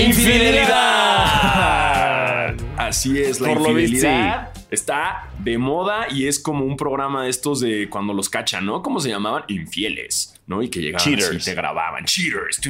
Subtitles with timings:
[0.00, 2.54] ¡Infidelidad!
[2.76, 7.24] Así es, la Por lo visto, infidelidad está de moda y es como un programa
[7.24, 8.82] de estos de cuando los cachan, ¿no?
[8.82, 9.44] ¿Cómo se llamaban?
[9.48, 10.62] Infieles, ¿no?
[10.62, 11.28] Y que llegaban Cheaters.
[11.28, 12.04] así y te grababan.
[12.04, 12.60] Cheaters.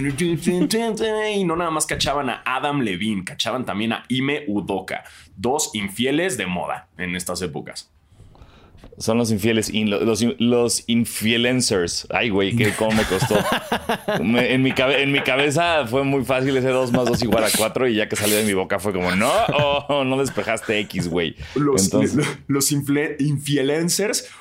[1.34, 5.04] Y no nada más cachaban a Adam Levine, cachaban también a Ime Udoka.
[5.36, 7.90] Dos infieles de moda en estas épocas.
[8.98, 12.06] Son los infieles, in- los, los influencers.
[12.10, 13.36] Ay, güey, que cómo me costó.
[14.22, 17.44] Me- en, mi cabe- en mi cabeza fue muy fácil ese 2 más 2 igual
[17.44, 19.30] a 4 y ya que salió de mi boca fue como, no,
[19.88, 21.34] oh, no despejaste X, güey.
[21.54, 22.72] Los, Entonces, lo- los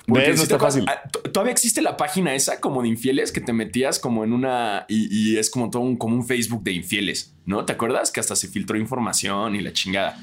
[0.07, 0.37] ¿Ves?
[0.37, 0.85] No está fácil.
[0.87, 1.01] ah,
[1.31, 5.07] Todavía existe la página esa como de infieles que te metías como en una y,
[5.33, 7.63] y es como todo un, como un Facebook de infieles, ¿no?
[7.65, 8.11] ¿Te acuerdas?
[8.11, 10.17] Que hasta se filtró información y la chingada.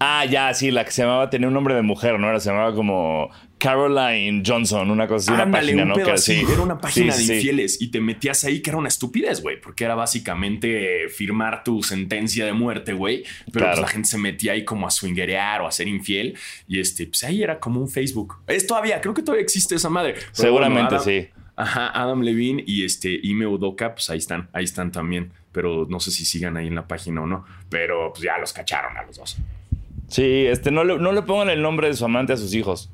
[0.00, 2.28] Ah, ya, sí, la que se llamaba, tenía un nombre de mujer, ¿no?
[2.28, 5.94] Era, se llamaba como Caroline Johnson, una cosa así, una Ándale, página, un ¿no?
[5.96, 6.34] pedo Que así.
[6.44, 6.52] sí.
[6.52, 7.34] Era una página Sí, de sí.
[7.34, 11.82] infieles y te metías ahí que era una estupidez, güey, porque era básicamente firmar tu
[11.82, 13.24] sentencia de muerte, güey.
[13.52, 13.70] Pero Claro.
[13.72, 17.06] pues la gente se metía ahí como a swingerear o a ser infiel y este,
[17.06, 18.36] pues ahí era como un Facebook.
[18.46, 20.14] Es todavía, creo que todavía existe esa madre.
[20.14, 21.28] Pero Seguramente bueno, Adam- sí.
[21.56, 25.32] Ajá, Adam Levine y este Ime Udoka, pues ahí están, ahí están también.
[25.50, 27.44] Pero no sé si sigan ahí en la página o no.
[27.68, 29.36] Pero pues ya los cacharon a los dos.
[30.08, 32.90] Sí, este, no le, no le pongan el nombre de su amante a sus hijos.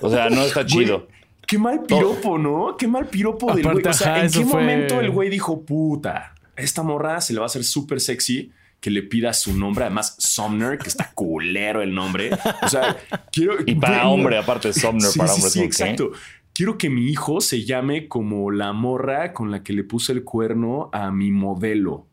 [0.00, 1.00] O sea, no está chido.
[1.00, 2.76] Güey, Qué mal piropo, ¿no?
[2.76, 3.90] Qué mal piropo del Aparte, güey.
[3.90, 7.38] O sea, ajá, ¿en qué fue- momento el güey dijo, puta, esta morra se le
[7.40, 9.84] va a hacer súper sexy que le pida su nombre?
[9.86, 12.30] Además, Sumner, que está culero el nombre.
[12.62, 12.96] O sea,
[13.32, 13.54] quiero.
[13.66, 15.50] Y para güey, hombre, aparte, Sumner Sí, para sí, hombre.
[15.50, 15.58] sí.
[15.60, 15.64] ¿Qué?
[15.64, 16.10] exacto.
[16.52, 20.24] Quiero que mi hijo se llame como la morra con la que le puse el
[20.24, 22.06] cuerno a mi modelo.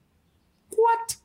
[0.71, 1.17] What?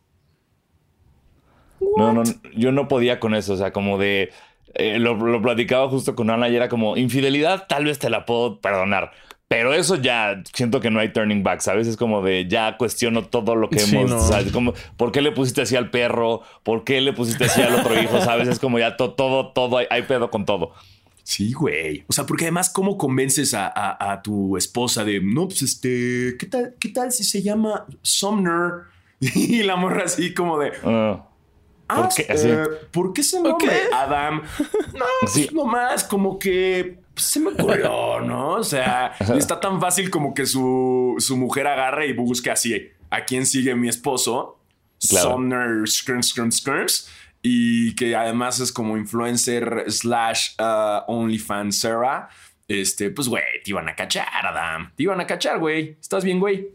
[1.97, 2.23] No, no,
[2.57, 4.31] yo no podía con eso, o sea, como de...
[4.75, 8.25] eh, lo, lo platicaba justo con Ana y era como, infidelidad tal vez te la
[8.27, 9.11] puedo perdonar,
[9.49, 11.89] pero eso ya siento que no hay turning back, ¿sabes?
[11.89, 14.53] Es como de ya cuestiono todo lo que Sí, hemos, no.
[14.53, 16.43] como, ¿por qué le pusiste así al perro?
[16.63, 18.21] ¿Por qué le pusiste así al otro hijo?
[18.21, 18.47] ¿Sabes?
[18.47, 20.73] Es como ya to- todo, todo, hay, hay pedo con todo.
[21.25, 22.05] Sí, güey.
[22.09, 26.37] O sea, porque además, ¿cómo convences a, a- a tu esposa de no, pues este,
[26.39, 28.83] ¿qué tal, qué tal si se llama Sumner?
[29.21, 31.25] Y la morra así como de, Ah,
[31.91, 32.23] ah, ¿Por qué?
[32.23, 32.49] eh, Así.
[32.91, 33.67] ¿por qué ese nombre?
[33.69, 33.93] Ok.
[33.95, 34.43] Adam.
[34.95, 35.49] No, pues Sí.
[35.53, 38.51] nomás como que pues, se me ocurrió, ¿no?
[38.55, 43.25] O sea, está tan fácil como que su, su mujer agarre y busque así, ¿a
[43.25, 44.59] quién sigue mi esposo?
[45.09, 45.31] Claro.
[45.33, 47.11] Sumner Skirms, Skirms, Skirms.
[47.43, 52.29] Y que además es como influencer slash uh, OnlyFans Sarah.
[52.69, 54.93] Este, pues, güey, te iban a cachar, Adam.
[54.95, 55.97] Te iban a cachar, güey.
[56.01, 56.69] ¿Estás bien, güey?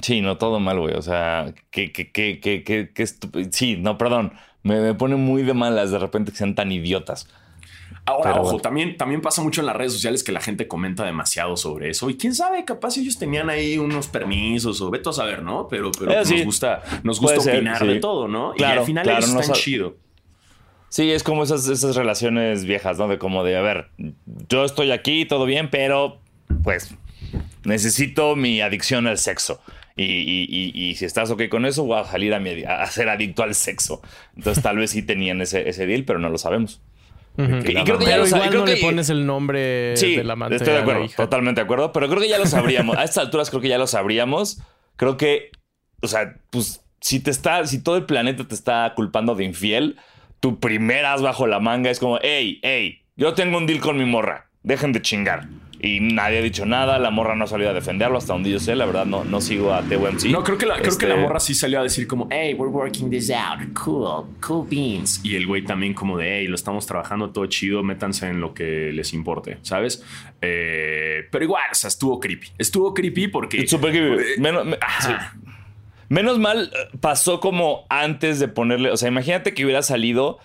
[0.00, 3.06] Sí, no, todo mal, güey, o sea, que, que, que, que, que, que
[3.50, 4.32] Sí, no, perdón,
[4.62, 7.28] me, me pone muy de malas de repente que sean tan idiotas.
[8.06, 8.60] Ahora, Pero ojo, bueno.
[8.62, 12.10] también, también pasa mucho en las redes sociales que la gente comenta demasiado sobre eso.
[12.10, 15.68] Y quién sabe, capaz ellos tenían ahí unos permisos o veto a saber, ¿no?
[15.68, 16.44] Pero, pero Eh, nos sí.
[16.44, 17.86] gusta, nos Puede gusta ser, opinar sí.
[17.86, 18.52] de todo, ¿no?
[18.58, 19.96] y al final claro, ellos no están sab- chido.
[20.90, 23.08] Sí, es como esas, esas relaciones viejas, ¿no?
[23.08, 23.88] De como de, a ver,
[24.50, 26.20] yo estoy aquí, todo bien, pero
[26.62, 26.94] pues
[27.64, 29.60] necesito mi adicción al sexo.
[29.96, 32.84] Y, y- y- y si estás ok con eso, voy a salir a, mi a
[32.86, 34.02] ser adicto al sexo.
[34.36, 36.80] Entonces tal vez sí tenían ese, ese deal, pero no lo sabemos.
[37.36, 37.42] Y
[37.84, 40.56] creo que ya lo igual creo no que- le pones el nombre Sí, del amante
[40.56, 41.16] estoy de a la acuerdo, hija.
[41.16, 42.96] totalmente de acuerdo, pero creo que ya lo sabríamos.
[42.96, 44.60] a estas alturas creo que ya lo sabríamos.
[44.96, 45.50] Creo que,
[46.00, 49.96] o sea, pues si te está, si todo el planeta te está culpando de infiel,
[50.40, 53.96] tu primer as bajo la manga es como, hey, hey, yo tengo un deal con
[53.96, 55.48] mi morra, dejen de chingar.
[55.84, 58.58] Y nadie ha dicho nada, la morra no ha salido a defenderlo hasta donde yo
[58.58, 60.24] sé, la verdad no, no sigo a TWMC.
[60.30, 62.54] No, creo que, la, creo que Este, la morra sí salió a decir como, hey,
[62.54, 65.20] we're working this out, cool, cool beans.
[65.22, 68.54] Y el güey también como de, hey, lo estamos trabajando todo chido, métanse en lo
[68.54, 70.02] que les importe, ¿sabes?
[70.40, 72.48] Eh, pero igual, o sea, estuvo creepy.
[72.56, 73.66] Estuvo creepy porque...
[73.66, 74.40] Super creepy.
[74.40, 75.32] Menos, me- ajá.
[75.34, 75.40] sí.
[76.08, 78.90] Menos mal eh, pasó como antes de ponerle.
[78.90, 80.38] O sea, imagínate que hubiera salido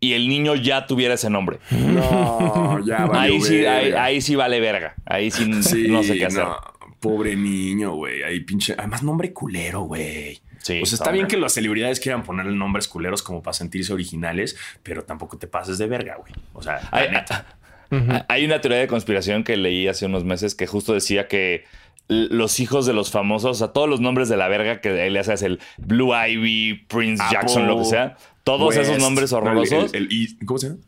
[0.00, 1.58] y el niño ya tuviera ese nombre.
[1.70, 4.04] No, ya valió ahí, sí, ahí, verga.
[4.04, 4.94] ahí sí vale verga.
[5.04, 6.44] Ahí sí, Sí, no sé qué hacer.
[6.44, 6.56] no,
[7.00, 8.22] pobre niño, güey.
[8.22, 8.74] Ahí pinche.
[8.76, 10.40] Además, nombre culero, güey.
[10.58, 13.92] Sí, o sea, está bien que las celebridades quieran ponerle nombres culeros como para sentirse
[13.92, 16.32] originales, pero tampoco te pases de verga, güey.
[16.54, 17.46] O sea, Hay, neta.
[18.28, 21.64] hay una teoría de conspiración que leí hace unos meses que justo decía que
[22.08, 25.18] los hijos de los famosos, o sea, todos los nombres de la verga que le
[25.18, 28.16] haces el Blue Ivy, Prince Apple, Jackson, lo que sea,
[28.46, 29.92] todos esos West, nombres el- horrorosos.
[29.94, 30.80] el- el East- ¿Cómo se llama?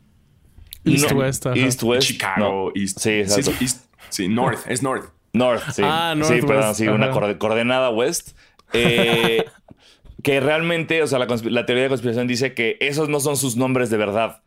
[0.85, 1.55] East no, West, ajá.
[1.59, 2.07] East West.
[2.07, 2.81] Chicago, no.
[2.81, 2.99] East.
[2.99, 3.51] Sí, exacto.
[3.51, 5.11] Sí, East- sí, North, es North.
[5.33, 5.81] North, sí.
[5.85, 7.37] Ah, Sí, Northwest, perdón, sí, una ajá.
[7.37, 8.29] coordenada West.
[8.73, 9.45] Eh,
[10.23, 13.55] que realmente, o sea, la, la teoría de conspiración dice que esos no son sus
[13.57, 14.41] nombres de verdad.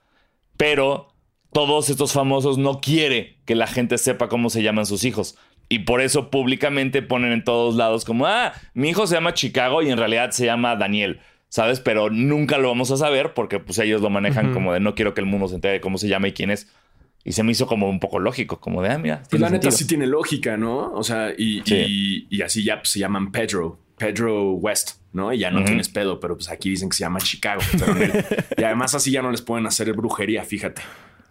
[0.57, 1.09] Pero
[1.53, 5.37] todos estos famosos no quiere que la gente sepa cómo se llaman sus hijos.
[5.69, 9.83] Y por eso públicamente ponen en todos lados como, ah, mi hijo se llama Chicago
[9.83, 11.21] y en realidad se llama Daniel.
[11.53, 11.81] ¿Sabes?
[11.81, 15.13] Pero nunca lo vamos a saber porque pues ellos lo manejan como de no quiero
[15.13, 16.67] que el mundo se entere de cómo se llama y quién es.
[17.25, 19.23] Y se me hizo como un poco lógico, como de, ah, mira.
[19.29, 20.91] Pues la neta sí tiene lógica, ¿no?
[20.95, 21.63] O sea, y,
[22.31, 25.31] y, así ya pues, se llaman Pedro, Pedro West, ¿no?
[25.31, 27.61] Y ya no tienes pedo, pero pues aquí dicen que se llama Chicago.
[28.57, 30.81] y además así ya no les pueden hacer brujería, fíjate.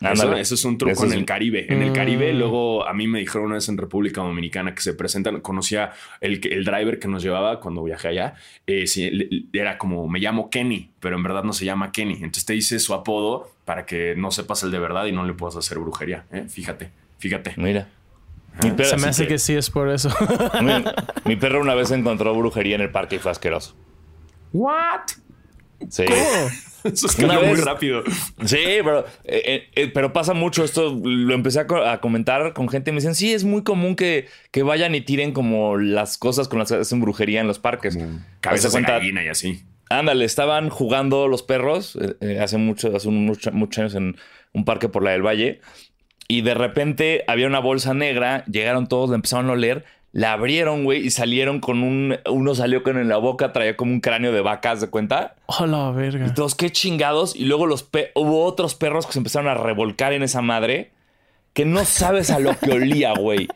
[0.02, 1.72] Eso, es un truco en el Caribe.
[1.72, 2.38] En el Caribe, mm.
[2.38, 5.42] luego a mí me dijeron una vez en República Dominicana que se presentan.
[5.42, 8.34] Conocía el, el driver que nos llevaba cuando viajé allá.
[8.66, 8.86] Eh,
[9.54, 12.16] era como me llamo Kenny, pero en verdad no se llama Kenny.
[12.16, 15.34] Entonces te dice su apodo para que no sepas el de verdad y no le
[15.34, 16.26] puedas hacer brujería.
[16.32, 16.46] ¿eh?
[16.50, 16.90] Fíjate,
[17.20, 17.54] fíjate.
[17.58, 17.88] Mira.
[18.60, 19.38] se me hace que...
[19.38, 20.10] sí es por eso.
[21.26, 23.76] mi, perro una vez encontró brujería en el parque y fue asqueroso.
[24.52, 25.12] ¿What?
[25.90, 26.06] Sí.
[26.94, 28.04] Eso es muy rápido.
[28.46, 31.00] Sí, pero, eh, eh, eh, pero pasa mucho esto.
[31.04, 34.64] Lo empecé a, comentar con gente y me dicen, sí, es muy común que, que,
[34.64, 37.98] vayan y tiren como las cosas con las que hacen brujería en los parques.
[38.40, 39.64] Cabezas de gallina y así.
[39.90, 41.98] Ándale, estaban jugando los perros
[42.40, 44.16] hace, mucho, hace muchos años en
[44.54, 45.60] un parque por la del Valle
[46.32, 49.84] y de repente había una bolsa negra, llegaron todos, la empezaron a oler
[50.14, 52.18] la abrieron, güey, y salieron con un.
[52.30, 55.36] Uno salió con en la boca, traía como un cráneo de vacas, ¿de cuenta?
[55.46, 56.28] Hola, verga.
[56.28, 57.36] Y todos, qué chingados.
[57.36, 60.92] Y luego los hubo otros perros que se empezaron a revolcar en esa madre
[61.54, 63.48] que no sabes a lo que olía, güey.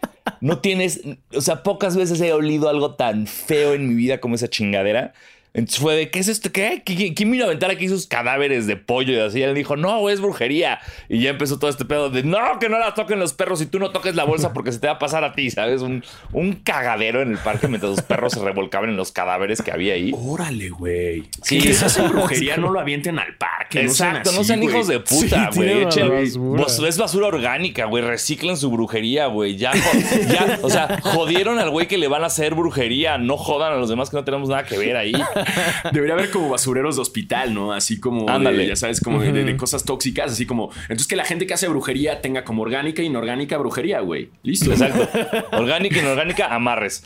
[0.42, 1.02] No tienes.
[1.34, 5.14] O sea, pocas veces he olido algo tan feo en mi vida como esa chingadera.
[5.56, 6.52] Entonces fue de, ¿qué es esto?
[6.52, 6.84] ¿Qué?
[6.84, 9.14] ¿Quién vino a aventar aquí sus cadáveres de pollo?
[9.14, 10.80] Y así él dijo, no, es brujería.
[11.08, 13.66] Y ya empezó todo este pedo de, no, que no la toquen los perros y
[13.66, 15.82] tú no toques la bolsa porque se te va a pasar a ti, ¿sabes?
[15.82, 16.04] Un,
[16.34, 19.94] un cagadero en el parque mientras los perros se revolcaban en los cadáveres que había
[19.94, 20.12] ahí.
[20.14, 21.24] Órale, güey.
[21.42, 23.80] Sí, si se hace brujería, no lo avienten al parque.
[23.80, 25.86] Exacto, no sean, hijos de puta, güey.
[25.86, 28.04] es basura orgánica, güey.
[28.04, 29.56] Reciclen su brujería, güey.
[29.56, 33.18] Ya, ya, o sea, jodieron al güey que le van a hacer brujería.
[33.18, 35.14] No jodan a los demás que no tenemos nada que ver ahí.
[35.94, 37.74] Debería haber como basureros de hospital, ¿no?
[37.74, 40.72] Así como, ya sabes, como de, cosas tóxicas, así como.
[40.84, 44.30] Entonces que la gente que hace brujería tenga como orgánica e inorgánica brujería, güey.
[44.44, 44.72] Listo.
[44.72, 45.08] Exacto.
[45.52, 47.04] orgánica, inorgánica, amarres.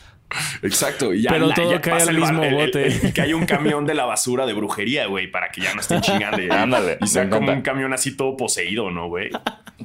[0.61, 1.13] Exacto.
[1.13, 3.11] Y ya, Pero todo cae al mismo bote.
[3.13, 6.01] que hay un camión de la basura de brujería, güey, para que ya no estén
[6.01, 6.37] chingando.
[6.53, 6.97] Ándale.
[7.01, 9.29] Y sea como un camión así todo poseído, ¿no, güey?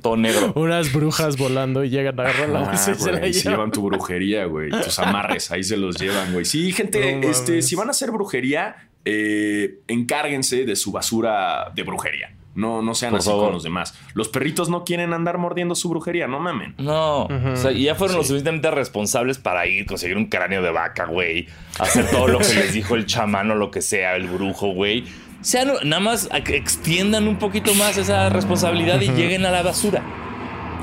[0.02, 0.52] Todo negro.
[0.56, 3.70] Unas brujas volando y llegan a agarrar la ah, bolsa y se la llevan.
[3.70, 4.70] tu brujería, güey.
[4.70, 6.44] Tus amarres, ahí se los llevan, güey.
[6.44, 12.34] Sí, gente, este, si van a hacer brujería, eh, encárguense de su basura de brujería.
[12.54, 13.94] No, no sean así con los demás.
[14.14, 16.74] Los perritos no quieren andar mordiendo su brujería, no mamen.
[16.78, 17.24] No.
[17.24, 21.48] O sea, ya fueron lo suficientemente responsables para ir, conseguir un cráneo de vaca, güey.
[21.78, 25.04] Hacer todo lo que les dijo el chamán o lo que sea, el brujo, güey.
[25.40, 30.02] Sean, nada más extiendan un poquito más esa responsabilidad y lleguen a la basura.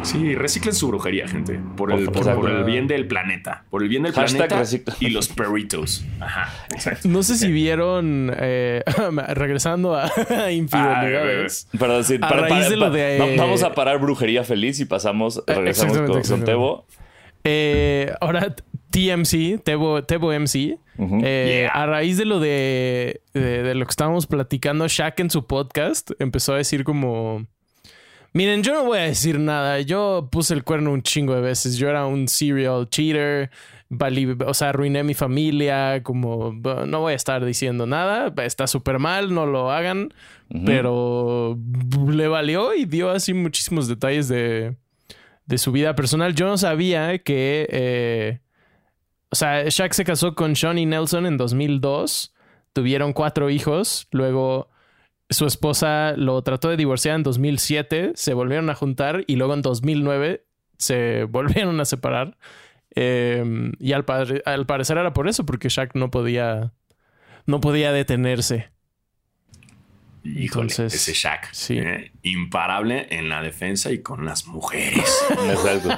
[0.04, 1.60] Sí, reciclen su brujería, gente.
[1.78, 3.66] Por el, por, el bien del planeta.
[3.70, 4.64] Por el bien del planeta
[5.00, 6.04] y los perritos.
[6.20, 7.08] Ajá, exacto.
[7.08, 8.84] No sé si vieron, eh,
[9.30, 10.10] regresando a
[10.52, 11.68] infidelidades.
[11.74, 16.88] Ah, Pero decir, vamos a parar brujería feliz y pasamos, eh, regresamos con, Tebo.
[17.44, 18.56] Eh, ahora
[18.90, 20.78] TMC, Tebo, Tebo MC.
[21.74, 26.54] A raíz de lo de, de, lo que estábamos platicando, Shaq en su podcast empezó
[26.54, 27.46] a decir como
[28.34, 29.82] Miren, yo no voy a decir nada.
[29.82, 31.78] Yo puse el cuerno un chingo de veces.
[31.78, 33.52] Yo era un serial cheater.
[34.46, 36.02] o sea, arruiné mi familia.
[36.02, 38.34] Como no voy a estar diciendo nada.
[38.44, 40.14] Está súper mal, no lo hagan.
[40.66, 41.58] Pero
[42.10, 44.76] le valió y dio así muchísimos detalles de,
[45.46, 46.34] de su vida personal.
[46.34, 47.68] Yo no sabía que.
[47.70, 48.40] Eh,
[49.30, 52.34] o sea, Shaq se casó con Shawnee Nelson en 2002.
[52.74, 54.08] Tuvieron cuatro hijos.
[54.12, 54.71] Luego
[55.32, 59.62] su esposa lo trató de divorciar en 2007, se volvieron a juntar y luego en
[59.62, 60.46] 2009
[60.78, 62.38] se volvieron a separar.
[62.94, 66.74] Em, y al, parecer era por eso, porque Shaq no podía,
[67.46, 68.70] no podía detenerse.
[70.24, 71.50] Híjole, ese Shaq.
[71.52, 71.80] Sí.
[71.80, 75.04] Eh, imparable en la defensa y con las mujeres.
[75.50, 75.98] Exacto.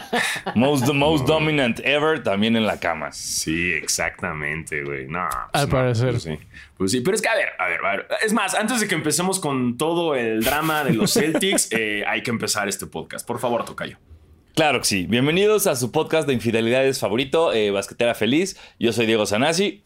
[0.55, 3.11] Most, most dominant ever también en la cama.
[3.11, 5.07] Sí, exactamente, güey.
[5.07, 5.27] No.
[5.51, 6.11] Pues Al parecer.
[6.11, 6.37] Pues sí.
[6.77, 7.01] pues sí.
[7.01, 8.07] Pero es que, a ver, a ver, a ver.
[8.25, 12.23] Es más, antes de que empecemos con todo el drama de los Celtics, eh, hay
[12.23, 13.27] que empezar este podcast.
[13.27, 13.97] Por favor, Tocayo.
[14.55, 15.05] Claro que sí.
[15.05, 18.57] Bienvenidos a su podcast de infidelidades favorito, eh, Basquetera Feliz.
[18.79, 19.83] Yo soy Diego Sanasi.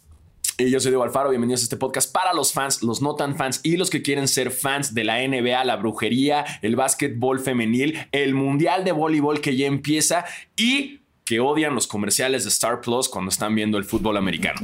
[0.59, 3.35] Y yo soy Diego Alfaro, bienvenidos a este podcast para los fans, los no tan
[3.35, 7.99] fans y los que quieren ser fans de la NBA, la brujería, el básquetbol femenil,
[8.11, 13.07] el mundial de voleibol que ya empieza y que odian los comerciales de Star Plus
[13.07, 14.61] cuando están viendo el fútbol americano.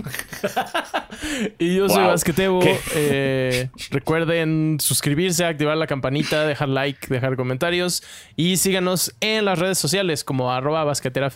[1.59, 2.61] y yo soy Basquetebo.
[2.95, 8.01] Eh, recuerden suscribirse, activar la campanita, dejar like, dejar comentarios
[8.35, 11.29] y síganos en las redes sociales como arroba basquetera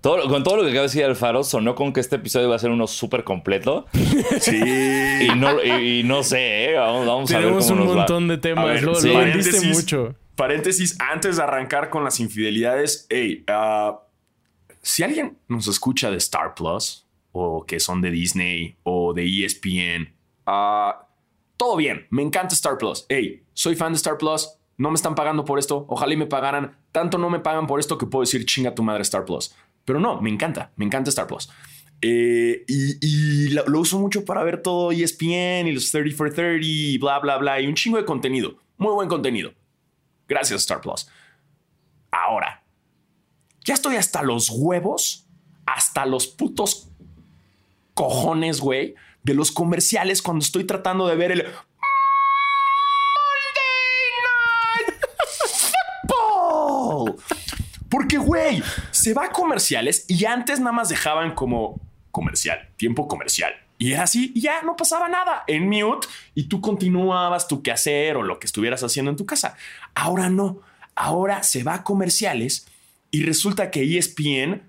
[0.00, 2.56] Todo, con todo lo que acaba de decir Alfaro, sonó con que este episodio va
[2.56, 3.86] a ser uno súper completo.
[4.40, 4.56] Sí.
[4.56, 6.74] Y no, y, no sé, ¿eh?
[6.74, 7.94] vamos, vamos a ver Tenemos un nos va.
[7.96, 8.64] montón de temas.
[8.66, 9.08] ver, lo, sí.
[9.08, 9.76] lo vendiste Paréntesis.
[9.76, 10.14] mucho.
[10.36, 14.00] Paréntesis, antes de arrancar con las infidelidades, hey, ah,
[14.82, 20.14] si alguien nos escucha de Star Plus o que son de Disney o de ESPN,
[20.46, 21.08] ah,
[21.56, 23.04] todo bien, me encanta Star Plus.
[23.08, 26.26] Hey, soy fan de Star Plus, no me están pagando por esto, ojalá y me
[26.26, 26.76] pagaran.
[26.92, 29.54] Tanto no me pagan por esto que puedo decir chinga tu madre Star Plus.
[29.88, 31.48] Pero no, me encanta, me encanta Star Plus.
[32.02, 36.98] Eh, y lo, uso mucho para ver todo ESPN y los 30 for 30 y
[36.98, 37.58] bla, bla, bla.
[37.58, 38.58] Y un chingo de contenido.
[38.76, 39.54] Muy buen contenido.
[40.28, 41.08] Gracias, Star Plus.
[42.10, 42.62] Ahora,
[43.64, 45.26] ya estoy hasta los huevos,
[45.64, 46.90] hasta los putos
[47.94, 51.46] cojones, güey, de los comerciales cuando estoy tratando de ver el.
[57.88, 58.62] Porque, güey,
[59.08, 63.54] se va a comerciales y antes nada más dejaban como comercial, tiempo comercial.
[63.78, 68.18] Y era así, y ya no pasaba nada en mute y tú continuabas tu quehacer
[68.18, 69.56] o lo que estuvieras haciendo en tu casa.
[69.94, 70.60] Ahora no,
[70.94, 72.66] ahora se va a comerciales
[73.10, 74.60] y resulta que ESPN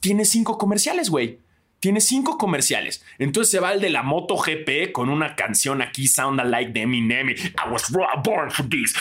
[0.00, 1.38] tiene cinco comerciales, güey.
[1.84, 3.04] Tiene cinco comerciales.
[3.18, 6.80] Entonces se va el de la Moto GP con una canción aquí, Sound Alike de
[6.80, 7.28] Eminem.
[7.28, 7.92] I was
[8.24, 8.94] born for this.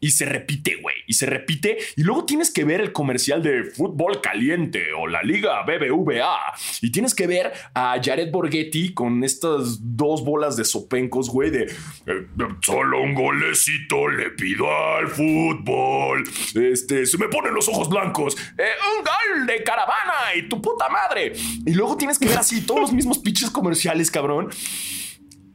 [0.00, 0.96] Y se repite, güey.
[1.06, 1.78] Y se repite.
[1.96, 6.36] Y luego tienes que ver el comercial de Fútbol Caliente o la Liga BBVA.
[6.82, 11.62] Y tienes que ver a Jared Borghetti con estas dos bolas de sopencos, güey, de
[11.62, 12.26] eh,
[12.60, 16.24] solo un golecito le pido al fútbol.
[16.54, 18.36] Este, se me ponen los ojos blancos.
[18.58, 18.64] Eh,
[18.98, 21.32] un gol de caravana y tu puta madre.
[21.66, 24.50] Y luego tienes que ver así todos los mismos pinches comerciales, cabrón.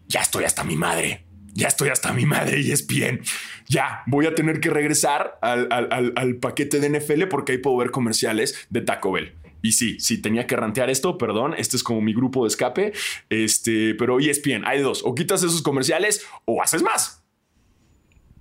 [0.07, 1.25] Ya estoy hasta mi madre.
[1.55, 3.21] Ya estoy hasta mi madre y es bien.
[3.67, 7.57] Ya voy a tener que regresar al, al- al- al paquete de NFL porque ahí
[7.59, 9.35] puedo ver comerciales de Taco Bell.
[9.61, 11.53] Y sí, sí, tenía que rantear esto, perdón.
[11.57, 12.91] Este es como mi grupo de escape.
[13.29, 15.03] Este, pero ESPN, hay dos.
[15.05, 17.23] O quitas esos comerciales o haces más.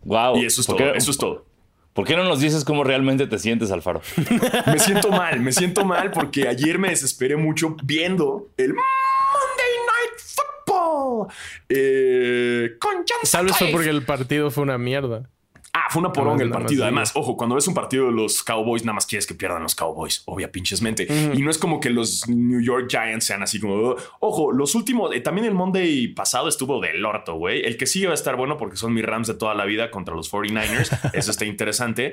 [0.05, 0.37] Wow.
[0.39, 0.93] Y eso es ¿Por todo.
[0.93, 1.47] qué- Eso es todo.
[1.93, 4.01] ¿Por qué no nos dices cómo realmente te sientes, Alfaro?
[4.67, 10.21] Me siento mal, me siento mal porque ayer me desesperé mucho viendo el Monday Night
[10.67, 11.29] Football
[11.69, 15.29] eh, con John Tal vez fue porque el partido fue una mierda.
[15.75, 16.83] Ah, fue una poronga Nada el partido.
[16.85, 19.75] Además, ojo, cuando ves un partido de los Cowboys, nada más quieres que pierdan los
[19.75, 21.07] Cowboys, obvia pinchesmente.
[21.33, 23.97] Y no es como que los New York Giants sean así como.
[24.21, 27.63] Ojo, los últimos, eh, también el Monday pasado estuvo del orto, güey.
[27.65, 29.91] El que sigue va a estar bueno porque son mis Rams de toda la vida
[29.91, 31.11] contra los 49ers.
[31.15, 32.13] Eso está interesante.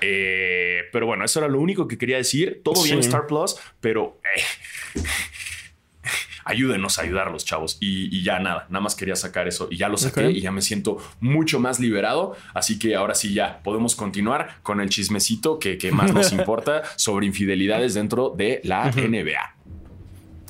[0.00, 2.62] Eh, pero bueno, eso era lo único que quería decir.
[2.64, 2.98] Todo bien.
[2.98, 4.18] Star Plus, pero.
[4.24, 5.00] eh,
[6.48, 7.76] ayúdenos a ayudarlos, chavos.
[7.80, 10.50] Y, y ya nada, nada más quería sacar eso y ya lo saqué y ya
[10.50, 12.36] me siento mucho más liberado.
[12.54, 16.82] Así que ahora sí ya podemos continuar con el chismecito que, que más nos importa
[16.96, 19.54] sobre infidelidades dentro de la NBA.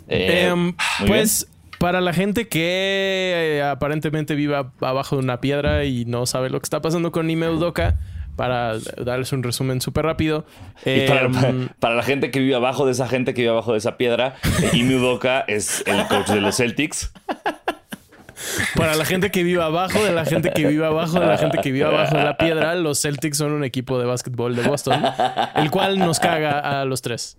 [0.08, 0.74] Eh, Em,
[1.06, 6.50] pues para la gente que eh, aparentemente viva abajo de una piedra y no sabe
[6.50, 7.98] lo que está pasando con Ime Udoka,
[8.38, 10.46] para darles un resumen súper rápido.
[11.08, 13.72] Para, em, para- para la gente que vive abajo de esa gente que vive abajo
[13.72, 14.36] de esa piedra,
[14.72, 17.12] Imi Udoka es el coach de los Celtics.
[18.76, 21.58] Para la gente que vive abajo, de la gente que vive abajo, de la gente
[21.60, 25.02] que vive abajo de la piedra, los Celtics son un equipo de básquetbol de Boston,
[25.56, 27.36] el cual nos caga a los tres.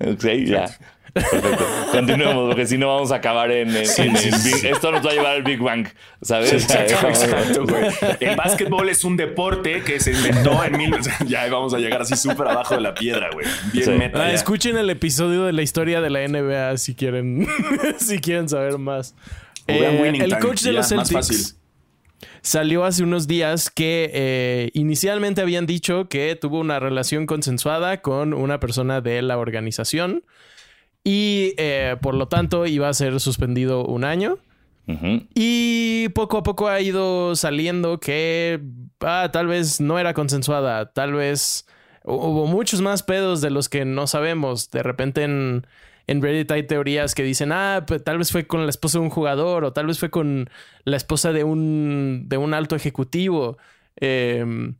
[0.00, 0.64] Ok, ya.
[1.12, 1.66] Perfecto.
[1.92, 5.10] Continuemos, porque si no vamos a acabar en, en- en- en Big- Esto nos va
[5.10, 5.86] a llevar al Big Bang,
[6.22, 6.52] ¿sabes?
[6.52, 7.84] Exacto, güey.
[8.20, 10.94] El básquetbol es un deporte que se inventó en mil...
[11.26, 13.46] Ya vamos a llegar así súper abajo de la piedra, güey.
[13.72, 13.90] Bien Sí.
[13.92, 14.22] meta.
[14.24, 17.46] Ah, escuchen el episodio de la historia de la NBA si quieren,
[17.98, 19.14] si quieren saber más.
[19.66, 21.56] Eh, el coach de ya, los Celtics
[22.42, 28.32] salió hace unos días que eh, inicialmente habían dicho que tuvo una relación consensuada con
[28.34, 30.24] una persona de la organización
[31.04, 34.38] y eh, por lo tanto iba a ser suspendido un año.
[35.36, 38.60] Y poco a poco ha ido saliendo que
[38.98, 41.64] ah, tal vez no era consensuada, tal vez
[42.04, 44.68] hubo muchos más pedos de los que no sabemos.
[44.72, 45.64] De repente en,
[46.08, 49.04] en Reddit hay teorías que dicen, ah, pues, tal vez fue con la esposa de
[49.04, 50.50] un jugador o tal vez fue con
[50.82, 53.58] la esposa de un, de un alto ejecutivo.
[54.00, 54.72] Eh,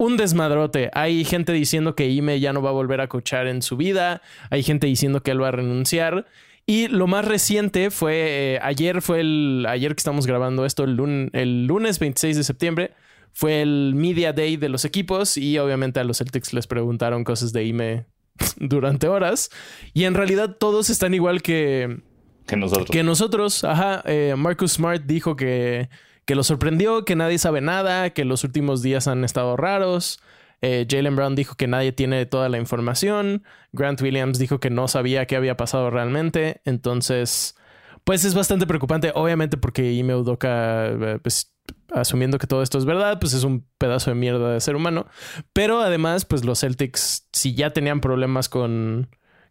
[0.00, 0.88] un desmadrote.
[0.94, 4.22] Hay gente diciendo que Ime ya no va a volver a coachar en su vida.
[4.48, 6.26] Hay gente diciendo que él va a renunciar.
[6.64, 8.14] Y lo más reciente fue
[8.54, 12.44] eh, ayer fue el ayer que estamos grabando esto el, lun- el lunes 26 de
[12.44, 12.92] septiembre
[13.32, 17.52] fue el media day de los equipos y obviamente a los Celtics les preguntaron cosas
[17.52, 18.06] de Ime
[18.56, 19.50] durante horas
[19.94, 21.98] y en realidad todos están igual que
[22.46, 22.88] Que nosotros.
[22.90, 25.88] que nosotros, ajá, eh, Marcus Smart dijo que,
[26.24, 30.20] que lo sorprendió, que nadie sabe nada, que los últimos días han estado raros.
[30.62, 33.44] Eh, Jalen Brown dijo que nadie tiene toda la información.
[33.72, 36.60] Grant Williams dijo que no sabía qué había pasado realmente.
[36.64, 37.56] Entonces,
[38.04, 39.12] pues es bastante preocupante.
[39.14, 41.54] Obviamente porque Ime Udoka, eh, pues
[41.92, 45.06] asumiendo que todo esto es verdad, pues es un pedazo de mierda de ser humano.
[45.52, 49.08] Pero además, pues los Celtics, si ya tenían problemas con,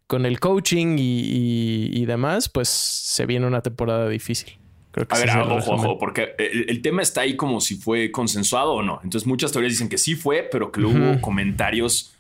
[0.07, 4.58] con el coaching y, demás, pues se viene una temporada difícil.
[4.91, 8.74] Creo que a ver, ojo, ojo, porque el, tema está ahí como si fue consensuado
[8.74, 9.00] o no.
[9.03, 12.15] Entonces muchas teorías dicen que sí fue, pero que hubo comentarios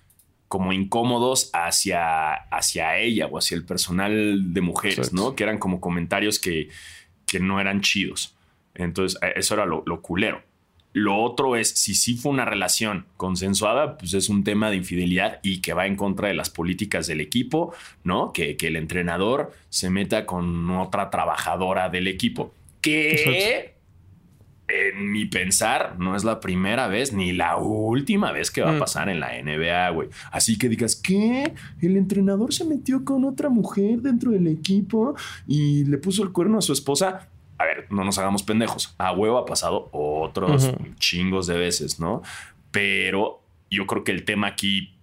[0.47, 5.35] como incómodos hacia, hacia ella o hacia el personal de mujeres, ¿no?
[5.35, 6.69] Que eran como comentarios que,
[7.25, 8.35] que no eran chidos.
[8.75, 10.41] Entonces, eh, eso era lo, culero.
[10.91, 15.39] Lo otro es, si sí fue una relación consensuada, pues es un tema de infidelidad
[15.43, 17.73] y que va en contra de las políticas del equipo,
[18.03, 18.33] ¿no?
[18.33, 22.53] Que, el entrenador se meta con otra trabajadora del equipo.
[22.81, 23.75] Que
[24.67, 28.73] en mi pensar no es la primera vez ni la última vez que va a
[28.73, 28.79] mm.
[28.79, 30.09] pasar en la NBA, güey.
[30.31, 31.53] Así que digas, ¿qué?
[31.81, 35.15] El entrenador se metió con otra mujer dentro del equipo
[35.47, 38.95] y le puso el cuerno a su esposa a ver, no nos hagamos pendejos.
[38.97, 42.23] A huevo ha pasado otros chingos de veces, ¿no?
[42.71, 44.93] Pero yo creo que el tema aquí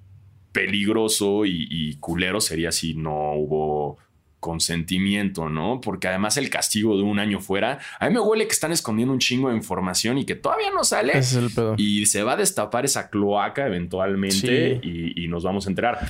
[0.52, 3.98] peligroso y, culero sería si no hubo
[4.40, 5.80] consentimiento, ¿no?
[5.80, 9.12] Porque además el castigo de un año fuera, a mí me huele que están escondiendo
[9.12, 11.16] un chingo de información y que todavía no sale.
[11.18, 11.74] es el pedo.
[11.76, 16.08] Y se va a destapar esa cloaca eventualmente y, nos vamos a enterar.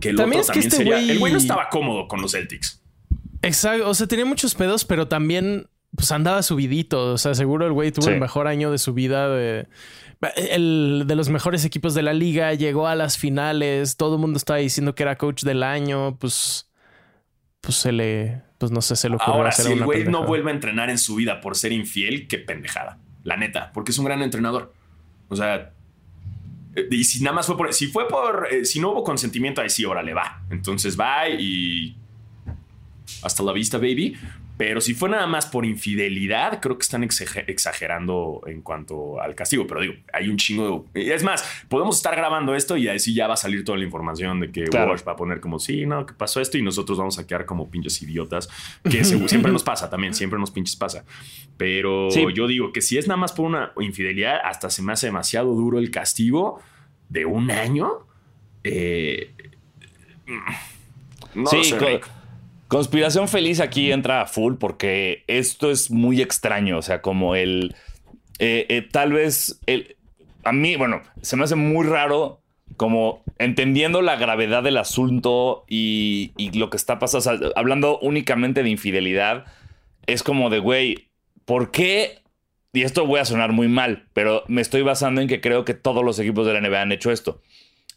[0.00, 0.98] Que el también otro también este sería.
[0.98, 2.82] El güey no estaba cómodo con los Celtics.
[3.40, 7.12] Exacto, o sea, tenía muchos pedos, pero también pues andaba subidito.
[7.12, 9.28] O sea, seguro el güey tuvo el mejor año de su vida.
[9.28, 9.66] De,
[10.36, 14.36] el, de los mejores equipos de la liga, llegó a las finales, todo el mundo
[14.36, 16.68] estaba diciendo que era coach del año, pues,
[17.64, 20.50] pues se le, pues no sé, se lo ocurrió Ahora, si el güey no vuelve
[20.50, 22.98] a entrenar en su vida por ser infiel, qué pendejada.
[23.22, 24.72] La neta, porque es un gran entrenador.
[25.28, 25.72] O sea,
[26.90, 29.70] y si nada más fue por, si fue por, eh, si no hubo consentimiento, ahí
[29.70, 30.42] sí, órale, va.
[30.50, 31.96] Entonces va y
[33.22, 34.16] hasta la vista, baby.
[34.56, 39.66] Pero si fue nada más por infidelidad, creo que están exagerando en cuanto al castigo.
[39.66, 41.12] Pero digo, hay un chingo de...
[41.12, 44.38] Es más, podemos estar grabando esto y así ya va a salir toda la información
[44.40, 44.94] de que claro.
[45.06, 47.68] va a poner como, sí, no, que pasó esto y nosotros vamos a quedar como
[47.68, 48.48] pinches idiotas,
[48.88, 51.04] que siempre nos pasa también, siempre nos pinches pasa.
[51.56, 55.06] Pero yo digo que si es nada más por una infidelidad, hasta se me hace
[55.06, 56.60] demasiado duro el castigo
[57.08, 58.06] de un año.
[58.62, 59.34] Eh,
[61.34, 62.00] no sí, sé,
[62.74, 66.76] Conspiración feliz aquí entra a full porque esto es muy extraño.
[66.76, 67.76] O sea, como el.
[68.40, 69.60] Eh, eh, tal vez.
[69.66, 69.96] El,
[70.42, 72.42] a mí, bueno, se me hace muy raro
[72.76, 79.44] como entendiendo la gravedad del asunto y, lo que está pasando, hablando únicamente de infidelidad,
[80.08, 81.10] es como de, güey,
[81.44, 82.22] ¿por qué?
[82.72, 85.74] Y esto voy a sonar muy mal, pero me estoy basando en que creo que
[85.74, 87.40] todos los equipos de la NBA han hecho esto.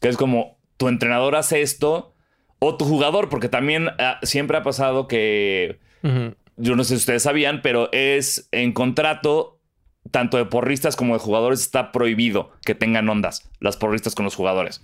[0.02, 2.13] Que es como, tu entrenador hace esto
[2.60, 5.80] o tu jugador, porque también ah, siempre ha pasado que,
[6.58, 9.60] yo no sé si ustedes sabían, pero es en contrato,
[10.12, 14.36] tanto de porristas como de jugadores, está prohibido que tengan ondas, las porristas con los
[14.36, 14.84] jugadores.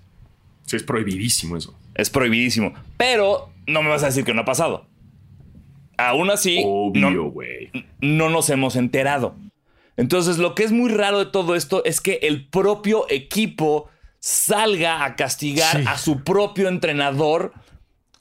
[0.66, 1.78] Sí, es prohibidísimo eso.
[1.96, 2.74] Es prohibidísimo.
[2.98, 4.88] Pero no me vas a decir que no ha pasado.
[5.98, 7.12] Aún así, no,
[8.02, 9.36] no nos hemos enterado.
[9.98, 15.04] Entonces, lo que es muy raro de todo esto es que el propio equipo salga
[15.04, 17.54] a castigar a su propio entrenador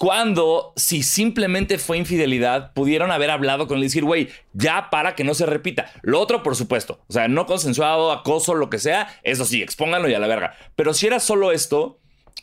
[0.03, 5.15] cuando, si simplemente fue infidelidad, pudieron haber hablado con él y decir, güey, ya para
[5.15, 5.93] que no se repita.
[6.03, 10.09] Lo otro, por supuesto, o sea, no consensuado, acoso, lo que sea, eso sí, expónganlo
[10.09, 10.57] y a la verga.
[10.75, 12.01] Pero si era solo esto,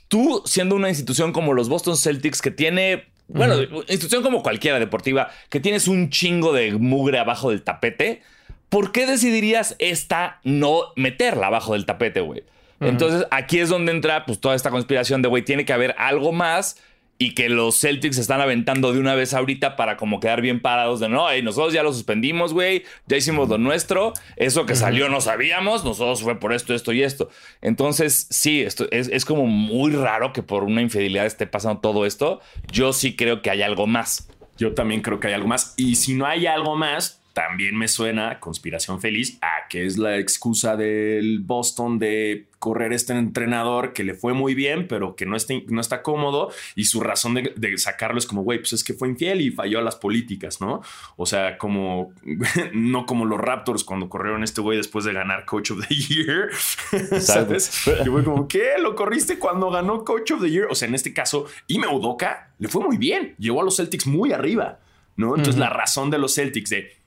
[0.08, 5.30] tú siendo una institución como los Boston Celtics que tiene bueno, institución como cualquiera deportiva,
[5.50, 8.22] que tienes un chingo de mugre abajo del tapete,
[8.70, 12.42] ¿por qué decidirías esta no meterla abajo del tapete, güey?
[12.80, 16.32] Entonces aquí es donde entra pues toda esta conspiración de, güey, tiene que haber algo
[16.32, 16.78] más
[17.22, 21.02] y que los Celtics están aventando de una vez ahorita para como quedar bien parados
[21.02, 25.20] de no, nosotros ya lo suspendimos, güey, ya hicimos lo nuestro, eso que salió no
[25.20, 27.30] sabíamos, nosotros fue por esto, esto y esto.
[27.62, 32.06] Entonces, sí, esto es, es como muy raro que por una infidelidad esté pasando todo
[32.06, 32.40] esto.
[32.72, 34.30] Yo sí creo que hay algo más.
[34.58, 35.74] Yo también creo que hay algo más.
[35.76, 40.18] Y si no hay algo más, también me suena conspiración feliz a que es la
[40.18, 45.38] excusa del Boston de correr este entrenador que le fue muy bien, pero que no
[45.38, 48.94] está, no está cómodo y su razón de, sacarlo es como, güey, pues es que
[48.94, 50.82] fue infiel y falló a las políticas, ¿no?
[51.16, 52.12] O sea, como,
[52.74, 56.50] no como los Raptors cuando corrieron este güey después de ganar Coach of the Year,
[57.22, 57.88] ¿sabes?
[58.06, 58.72] Y fue como, ¿qué?
[58.82, 60.68] ¿Lo corriste cuando ganó Coach of the Year?
[60.70, 64.08] O sea, en este caso, Ime Udoka le fue muy bien, llevó a los Celtics
[64.08, 64.80] muy arriba,
[65.16, 65.38] ¿no?
[65.38, 66.99] Entonces la razón de los Celtics de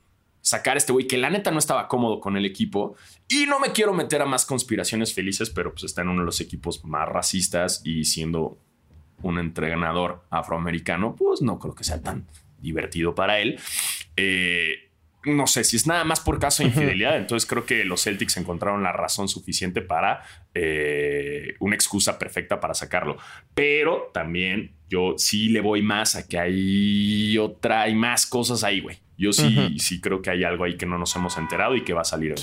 [0.43, 2.97] sacar a este güey que la neta no estaba cómodo con el equipo.
[3.29, 6.27] Y no me quiero meter a más conspiraciones felices, pero pues está en uno de
[6.27, 8.59] los equipos más racistas y siendo
[9.23, 12.27] un entrenador afroamericano, pues no creo que sea tan
[12.61, 13.59] divertido para él.
[14.17, 14.91] Eh,
[15.25, 17.17] no sé si es nada más por caso de infidelidad.
[17.17, 20.23] Entonces creo que los Celtics encontraron la razón suficiente para
[20.55, 23.17] eh, una excusa perfecta para sacarlo.
[23.55, 28.81] Pero también yo sí le voy más a que hay otra, hay más cosas ahí,
[28.81, 28.99] güey.
[29.23, 31.93] Yo sí, sí creo que hay algo ahí que no nos hemos enterado y que
[31.93, 32.35] va a salir.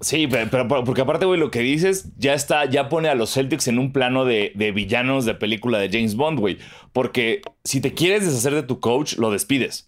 [0.00, 3.68] Sí, pero, porque aparte, güey, lo que dices ya está, ya pone a los Celtics
[3.68, 6.58] en un plano de, de villanos de película de James Bond, güey.
[6.92, 9.86] Porque si te quieres deshacer de tu coach, lo despides.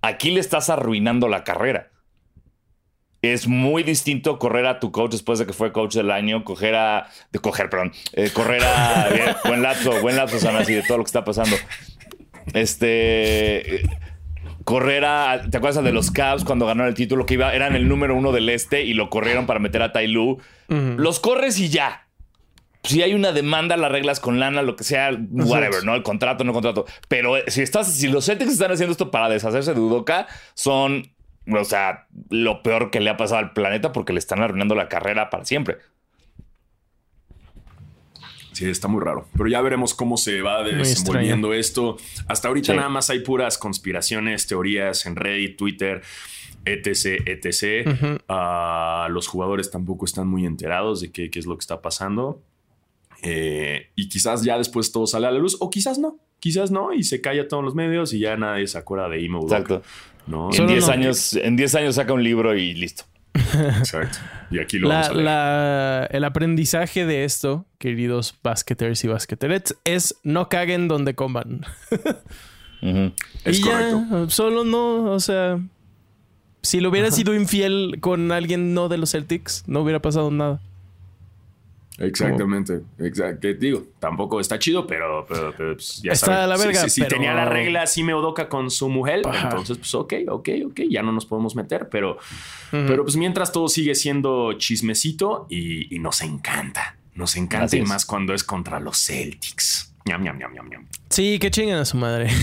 [0.00, 1.90] Aquí le estás arruinando la carrera.
[3.20, 6.76] Es muy distinto correr a tu coach después de que fue coach del año, coger
[6.76, 7.08] a.
[7.32, 7.92] de coger, perdón.
[8.12, 9.40] Eh, correr a.
[9.46, 11.56] buen lapso, buen lapso, así de todo lo que está pasando.
[12.54, 13.82] Este
[14.68, 15.40] correr a.
[15.50, 17.24] ¿Te acuerdas de los Cavs cuando ganaron el título?
[17.24, 20.06] Que iba, eran el número uno del este y lo corrieron para meter a Tai
[20.08, 20.38] Lu.
[20.68, 22.06] Los corres y ya.
[22.82, 25.94] Si hay una demanda, las reglas con lana, lo que sea, whatever, ¿no?
[25.94, 26.84] El contrato, no contrato.
[27.08, 31.12] Pero eh, si estás, si los Celtics están haciendo esto para deshacerse de Udoka, son,
[31.50, 34.90] o sea, lo peor que le ha pasado al planeta porque le están arruinando la
[34.90, 35.78] carrera para siempre.
[38.58, 39.28] Sí, está muy raro.
[39.36, 41.96] Pero ya veremos cómo se va desenvolviendo esto.
[42.26, 46.02] Hasta ahorita nada más hay puras conspiraciones, teorías en Reddit, Twitter,
[46.64, 48.20] etc, etc.
[48.28, 52.42] Ah, los jugadores tampoco están muy enterados de qué, es lo que está pasando.
[53.22, 56.18] Eh, y quizás ya después todo sale a la luz, o quizás no.
[56.40, 59.42] Quizás no, y se calla todos los medios y ya nadie se acuerda de Imo.
[59.42, 59.82] Exacto.
[60.26, 60.50] ¿no?
[60.52, 63.04] En 10 años, en 10 años saca un libro y listo.
[63.78, 64.18] Exacto.
[64.50, 66.08] Y aquí lo vamos a leer.
[66.16, 71.64] el aprendizaje de esto, queridos basqueters y basqueterets, es no caguen donde coman.
[73.44, 74.04] Es y correcto.
[74.08, 75.58] ya, solo no, o sea,
[76.62, 80.60] si lo hubiera sido infiel con alguien no de los Celtics, no hubiera pasado nada.
[81.98, 83.48] Exactamente, exacto.
[83.58, 86.88] Digo, tampoco está chido, pero, pero, pues, ya está la verga.
[86.88, 90.80] Si, tenía la regla así me odoca con su mujer, entonces pues ok, ok, ok,
[90.88, 92.18] ya no nos podemos meter, pero,
[92.70, 98.32] pero pues mientras todo sigue siendo chismecito y, nos encanta, nos encanta y más cuando
[98.32, 99.92] es contra los Celtics.
[100.04, 100.86] Ñam, ñam, ñam, ñam, ñam.
[101.10, 102.30] Sí, que chinguen a su madre.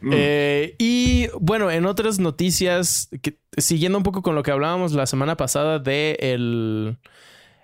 [0.00, 0.10] Mm.
[0.12, 3.08] Eh, y bueno, en otras noticias,
[3.56, 6.98] siguiendo un poco con lo que hablábamos la semana pasada de el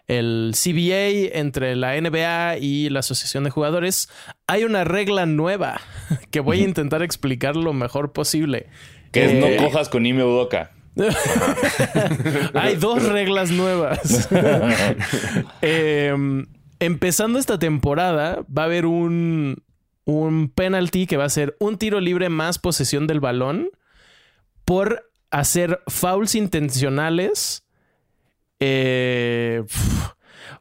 [0.08, 4.08] el CBA, entre la NBA y la Asociación de Jugadores,
[4.46, 5.80] hay una regla nueva
[6.30, 8.68] que voy a intentar explicar lo mejor posible.
[9.10, 10.72] Que es no eh, cojas con Ime Udoka.
[12.54, 14.28] hay dos reglas nuevas.
[15.62, 16.46] Em,
[16.80, 19.62] empezando esta temporada, va a haber un,
[20.04, 23.70] un penalty que va a ser un tiro libre más posesión del balón
[24.64, 27.64] por hacer fouls intencionales
[28.64, 29.64] eh,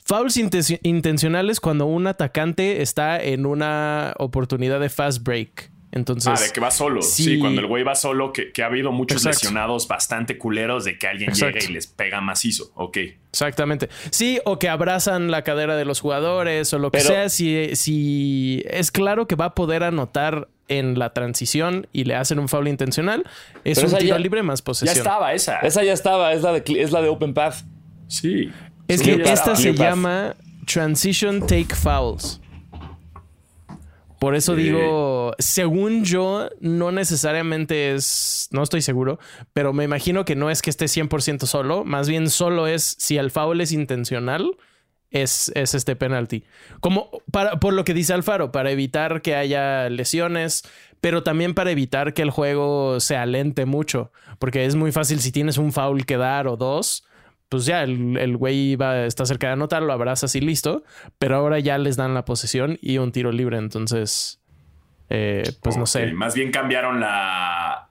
[0.03, 5.71] fouls intencionales cuando un atacante está en una oportunidad de fast break.
[5.93, 7.01] Entonces, ah, de que va solo.
[7.01, 11.07] Sí, cuando el güey va solo, que, ha habido muchos lesionados bastante culeros de que
[11.07, 12.71] alguien llega y les pega macizo.
[12.75, 12.97] Ok.
[13.29, 13.89] Exactamente.
[14.09, 17.27] Sí, o que abrazan la cadera de los jugadores o lo que sea.
[17.27, 22.39] Si, si es claro que va a poder anotar en la transición y le hacen
[22.39, 23.25] un foul intencional,
[23.65, 24.95] es un tiro libre más posesión.
[24.95, 25.59] Ya estaba esa.
[25.59, 27.65] Esa ya estaba, es la de, es la de Open Path.
[28.11, 28.51] Sí.
[28.89, 32.41] Es que esta se llama Transition Take Fouls.
[34.19, 39.17] Por eso digo, según yo, no necesariamente es, no estoy seguro,
[39.53, 43.17] pero me imagino que no es que esté 100% solo, más bien solo es si
[43.17, 44.57] el foul es intencional,
[45.09, 46.43] es, es este penalti.
[46.81, 50.63] Como para, por lo que dice Alfaro, para evitar que haya lesiones,
[50.99, 55.31] pero también para evitar que el juego se alente mucho, porque es muy fácil si
[55.31, 57.05] tienes un foul que dar o dos,
[57.51, 60.85] pues ya el, güey va, está cerca de anotar, lo abrazas y listo.
[61.19, 63.57] Pero ahora ya les dan la posesión y un tiro libre.
[63.57, 64.41] Entonces,
[65.09, 66.13] eh, pues no sé.
[66.13, 67.89] Más bien cambiaron la,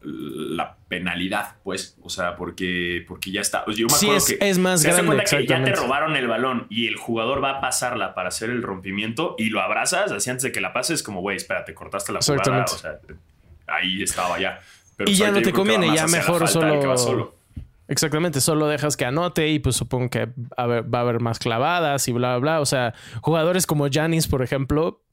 [0.00, 1.98] la penalidad, pues.
[2.02, 3.64] O sea, porque, porque ya está.
[3.68, 5.22] Yo me sí, es, es más grande.
[5.22, 8.60] que ya te robaron el balón y el jugador va a pasarla para hacer el
[8.60, 12.18] rompimiento y lo abrazas así antes de que la pases, como güey, espérate, cortaste la
[12.22, 12.64] jugada.
[12.64, 12.98] O sea,
[13.68, 14.58] ahí estaba ya.
[14.96, 17.39] Pero y pues ya no te conviene, ya mejor solo
[17.90, 20.26] Exactamente, solo dejas que anote y pues supongo que
[20.56, 22.60] va a haber más clavadas y bla, bla, bla.
[22.60, 25.04] O sea, jugadores como Janis, por ejemplo,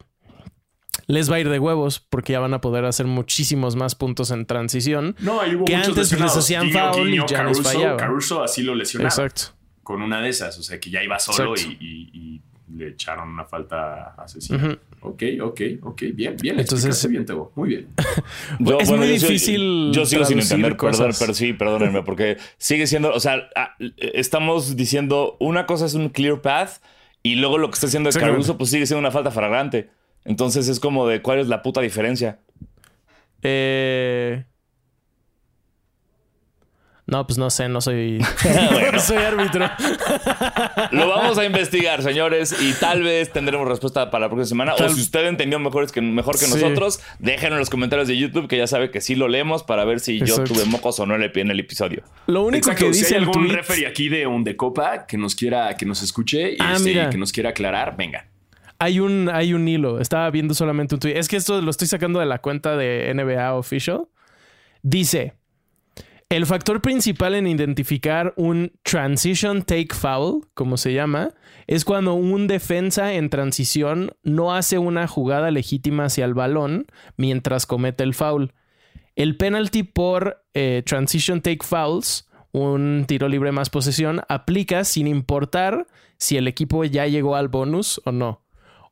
[1.07, 4.29] les va a ir de huevos porque ya van a poder hacer muchísimos más puntos
[4.29, 5.15] en transición.
[5.19, 7.97] No, hubo que antes les hacían foul y Janis fallaba.
[7.97, 9.07] Caruso así lo lesionaron.
[9.07, 9.57] Exacto.
[9.81, 12.43] Con una de esas, o sea que ya iba solo y,
[12.75, 14.77] le echaron una falta asesina.
[15.01, 16.01] Ok, ok, ok.
[16.13, 16.59] Bien, bien.
[16.59, 17.51] Entonces, bien, Tebo.
[17.55, 17.87] Muy bien.
[18.79, 19.91] es muy difícil.
[19.93, 24.75] yo sigo sin entender, perdón, pero sí, perdónenme, porque sigue siendo, o sea, ah, estamos
[24.75, 26.81] diciendo una cosa es un clear path
[27.23, 29.89] y luego lo que está haciendo el Caruso, pues sigue siendo una falta flagrante.
[30.25, 32.39] Entonces es como de cuál es la puta diferencia.
[33.43, 34.43] Eh.
[37.07, 38.19] No, pues no sé, no soy.
[38.93, 39.69] no soy árbitro.
[40.91, 44.73] Lo vamos a investigar, señores, y tal vez tendremos respuesta para la próxima semana.
[44.73, 48.49] O si usted entendió mejor que, mejor que nosotros, déjenlo en los comentarios de YouTube,
[48.49, 51.15] que ya sabe que sí lo leemos para ver si yo tuve mocos o no
[51.15, 52.03] en el episodio.
[52.27, 53.87] Lo único que dice si hay algún tweet...
[53.87, 57.17] aquí de un de copa que nos quiera, que nos escuche y, ah, este, que
[57.17, 58.27] nos quiera aclarar, venga.
[58.79, 60.01] Hay un, hay un hilo.
[60.01, 61.17] Estaba viendo solamente un tweet.
[61.17, 64.07] Es que esto lo estoy sacando de la cuenta de NBA Official.
[64.83, 65.36] Dice.
[66.29, 71.29] El factor principal en identificar un transition take foul, como se llama,
[71.67, 77.65] es cuando un defensa en transición no hace una jugada legítima hacia el balón mientras
[77.65, 78.53] comete el foul.
[79.15, 85.87] El penalty por eh, transition take fouls, un tiro libre más posesión, aplica sin importar
[86.17, 88.43] si el equipo ya llegó al bonus o no.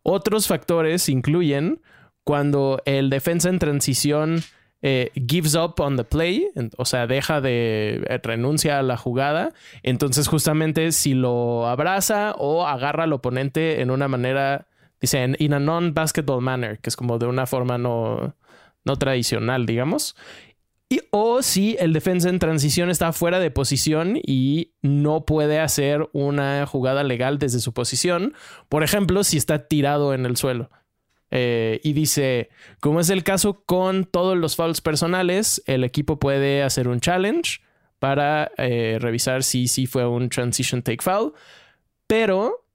[0.03, 1.81] Otros factores incluyen
[2.23, 4.41] cuando el defensa en transición
[4.87, 9.51] eh, gives up on the play, o sea, deja de eh, renuncia a la jugada.
[9.81, 14.67] Entonces, justamente si lo abraza o agarra al oponente en una manera,
[15.01, 18.35] dice, in a non-basketball manner, que es como de una forma no,
[18.83, 20.15] no tradicional, digamos.
[20.87, 26.07] Y, o si el defensa en transición está fuera de posición y no puede hacer
[26.13, 28.35] una jugada legal desde su posición.
[28.69, 30.69] Por ejemplo, si está tirado en el suelo.
[31.37, 32.47] Eh, y dice,
[32.79, 37.59] como es el caso con todos los fouls personales, el equipo puede hacer un challenge
[37.99, 41.33] para eh, revisar si sí fue un transition take foul,
[42.07, 42.65] pero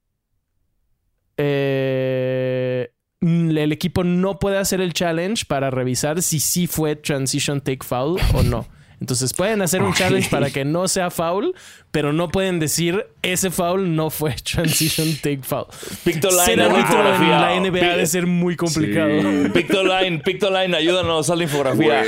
[1.37, 7.83] eh, el equipo no puede hacer el challenge para revisar si sí fue transition take
[7.83, 8.67] foul o no.
[9.01, 11.55] Entonces pueden hacer un challenge para que no sea foul,
[11.89, 15.65] pero no pueden decir ese foul no fue transition take foul.
[16.03, 19.11] Pictoline, ser árbitro en la NBA debe ser muy complicado.
[19.53, 22.03] Pictoline, Pictoline, ayúdanos a la infografía.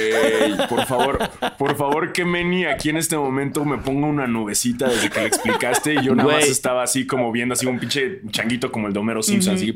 [0.69, 1.19] por favor,
[1.57, 5.27] por favor que Meni aquí en este momento me ponga una nubecita desde que le
[5.27, 8.93] explicaste y yo nada más estaba así como viendo así un pinche changuito como el
[8.93, 9.75] de Homero Simpson, así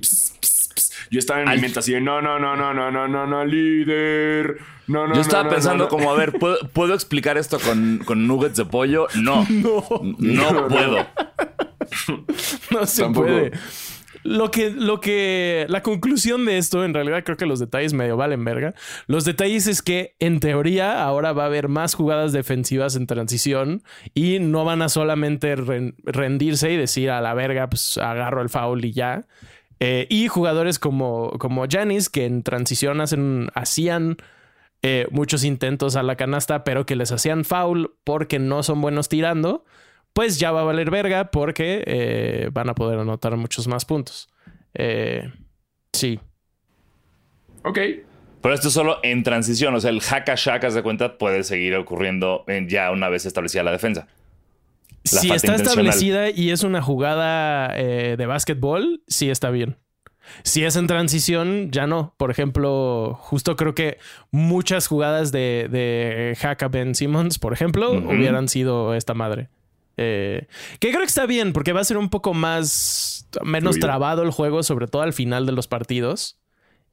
[1.10, 3.46] yo estaba en mi mente así de no, no, no, no, no, no, no, no,
[3.46, 4.58] líder.
[4.88, 6.34] No, no, Yo estaba pensando como, a ver,
[6.74, 9.08] ¿puedo, explicar esto con, con, nuggets de pollo?
[9.16, 9.46] No.
[10.18, 11.08] No, no puedo.
[12.72, 13.52] no se puede.
[14.28, 18.18] Lo que, lo que, la conclusión de esto, en realidad creo que los detalles medio
[18.18, 18.74] valen verga.
[19.06, 23.84] Los detalles es que en teoría ahora va a haber más jugadas defensivas en transición
[24.14, 28.84] y no van a solamente rendirse y decir a la verga, pues agarro el foul
[28.84, 29.26] y ya.
[29.80, 34.18] Eh, y jugadores como, como Janis, que en transición hacen, hacían
[34.82, 39.10] eh, muchos intentos a la canasta, pero que les hacían foul porque no son buenos
[39.10, 39.66] tirando,
[40.14, 44.30] pues ya va a valer verga porque eh, van a poder anotar muchos más puntos.
[45.94, 46.20] sí.
[47.64, 47.80] Ok.
[48.42, 51.76] Pero esto es solo en transición, o sea, el hack a de cuenta puede seguir
[51.76, 54.08] ocurriendo ya una vez establecida la defensa
[55.08, 59.78] si está establecida y es una jugada eh, de básquetbol, sí está bien.
[60.44, 62.14] Si es en transición, ya no.
[62.18, 63.98] Por ejemplo, justo creo que
[64.32, 69.50] muchas jugadas de, de Haka Ben Simmons, por ejemplo, hubieran sido esta madre.
[69.98, 70.48] Eh,
[70.80, 74.32] que creo que está bien, porque va a ser un poco más, menos trabado el
[74.32, 76.38] juego, sobre todo al final de los partidos.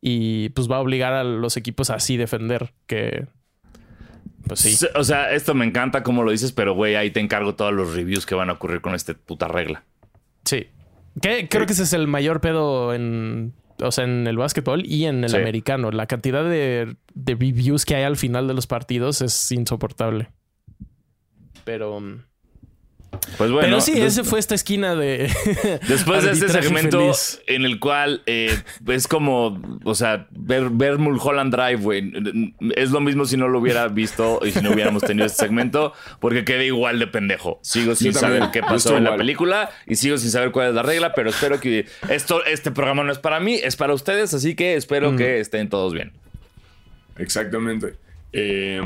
[0.00, 3.26] Y pues va a obligar a los equipos a así defender, que
[4.46, 4.86] pues sí.
[4.94, 7.94] O sea, esto me encanta como lo dices, pero güey, ahí te encargo todos los
[7.94, 9.84] reviews que van a ocurrir con esta puta regla.
[10.44, 10.68] Sí.
[11.20, 15.24] creo que ese es el mayor pedo en, o sea, en el básquetbol y en
[15.24, 15.90] el americano.
[15.90, 20.28] La cantidad de, de reviews que hay al final de los partidos es insoportable.
[21.64, 22.00] Pero
[23.36, 23.68] pues bueno.
[23.68, 25.30] Pero sí, ese fue esta esquina de.
[25.88, 27.12] Después de este segmento
[27.46, 32.12] en el cual eh, es como, o sea, ver, ver Mulholland Drive, güey.
[32.76, 35.92] Es lo mismo si no lo hubiera visto y si no hubiéramos tenido este segmento,
[36.20, 37.58] porque queda igual de pendejo.
[37.62, 40.82] Sigo sin saber qué pasó en la película y sigo sin saber cuál es la
[40.82, 44.54] regla, pero espero que esto, este programa no es para mí, es para ustedes, así
[44.54, 45.16] que espero mm.
[45.16, 46.12] que estén todos bien.
[47.18, 47.94] Exactamente.
[48.32, 48.80] Eh,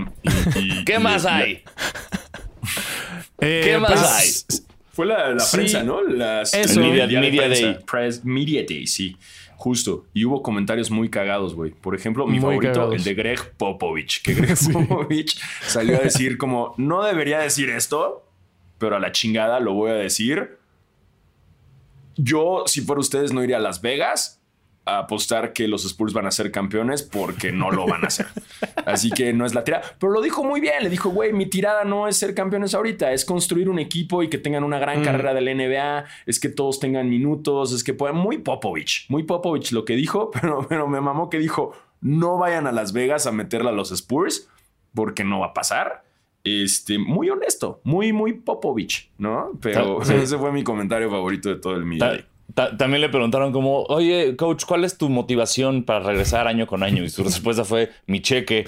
[0.86, 1.62] ¿Qué más hay?
[3.40, 4.58] Eh, ¿Qué más pues, hay?
[4.92, 6.02] Fue la, prensa, ¿no?
[6.02, 7.20] Las, Media, Day.
[8.24, 9.16] Media Day, sí.
[9.54, 10.06] Justo.
[10.12, 11.70] Y hubo comentarios muy cagados, güey.
[11.70, 14.22] Por ejemplo, mi favorito, el de Greg Popovich.
[14.22, 18.26] Que Greg Popovich salió a decir como, no debería decir esto,
[18.78, 20.58] pero a la chingada lo voy a decir.
[22.16, 24.37] Yo, si fuera ustedes, no iría a Las Vegas
[24.88, 28.26] a apostar que los Spurs van a ser campeones porque no lo van a hacer.
[28.86, 29.84] Así que no es la tirada.
[29.98, 30.82] Pero lo dijo muy bien.
[30.82, 34.28] Le dijo, güey, mi tirada no es ser campeones ahorita, es construir un equipo y
[34.28, 35.04] que tengan una gran mm.
[35.04, 38.16] carrera del NBA, es que todos tengan minutos, es que puedan.
[38.16, 42.66] Muy Popovich, muy Popovich lo que dijo, pero, pero me mamó que dijo, no vayan
[42.66, 44.48] a Las Vegas a meterla a los Spurs
[44.94, 46.04] porque no va a pasar.
[46.44, 49.52] Este, muy honesto, muy, muy Popovich, ¿no?
[49.60, 51.84] Pero ese fue mi comentario favorito de todo el
[52.56, 56.82] media también le preguntaron como, oye, coach, ¿cuál es tu motivación para regresar año con
[56.82, 57.04] año?
[57.04, 58.66] Y su respuesta fue, mi cheque.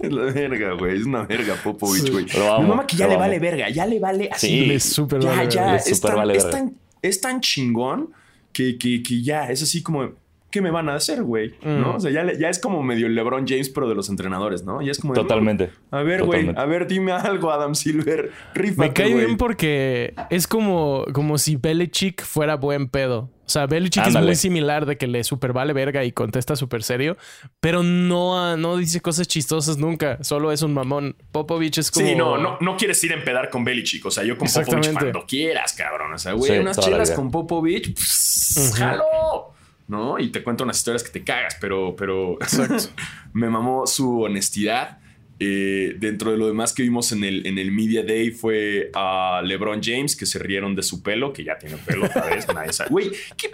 [0.00, 0.96] es la verga, güey.
[0.96, 2.24] Es una verga, Popovich, güey.
[2.24, 4.48] Mi mamá que ya le vale verga, ya le vale así.
[4.48, 8.10] Sí, le súper vale, ya, es, tan, es, tan, es, tan, chingón
[8.52, 10.12] que, que, que ya es así como
[10.50, 11.54] ¿qué me van a hacer, güey?
[11.62, 11.92] ¿No?
[11.92, 11.96] Mm.
[11.96, 14.80] O sea, ya, ya, es como medio LeBron James, pero de los entrenadores, ¿no?
[14.82, 15.14] Ya es como.
[15.14, 15.70] Totalmente.
[15.90, 18.30] a ver, güey, a ver, dime algo, Adam Silver.
[18.54, 23.30] Rífate, Me cae bien porque es como, como si Belichick fuera buen pedo.
[23.48, 26.82] O sea, Belichick es muy similar de que le super vale verga y contesta súper
[26.82, 27.16] serio,
[27.60, 30.22] pero no, no dice cosas chistosas nunca.
[30.22, 31.16] Solo es un mamón.
[31.32, 32.06] Popovich es como.
[32.06, 34.04] Sí, no, no, no quieres ir a empedar con Belichick.
[34.04, 36.12] O sea, yo con Popovich cuando quieras, cabrón.
[36.12, 39.57] O sea, güey, unas chelas con Popovich, pss, ¡jalo!
[39.88, 40.18] ¿No?
[40.18, 42.38] Y te cuento unas historias que te cagas, pero, pero
[43.32, 44.98] me mamó su honestidad.
[45.40, 49.40] Eh, dentro de lo demás que vimos en el, en el Media Day fue a
[49.44, 52.46] LeBron James, que se rieron de su pelo, que ya tiene pelo otra vez.
[52.90, 53.10] Güey,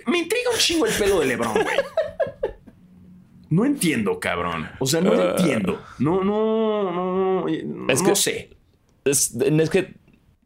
[0.06, 1.76] me intriga un chingo el pelo de LeBron, güey.
[3.50, 4.68] No entiendo, cabrón.
[4.80, 5.36] O sea, no ah.
[5.36, 5.80] entiendo.
[5.98, 7.48] No, no, no.
[7.88, 8.56] Es no sé.
[9.04, 9.94] Es, es que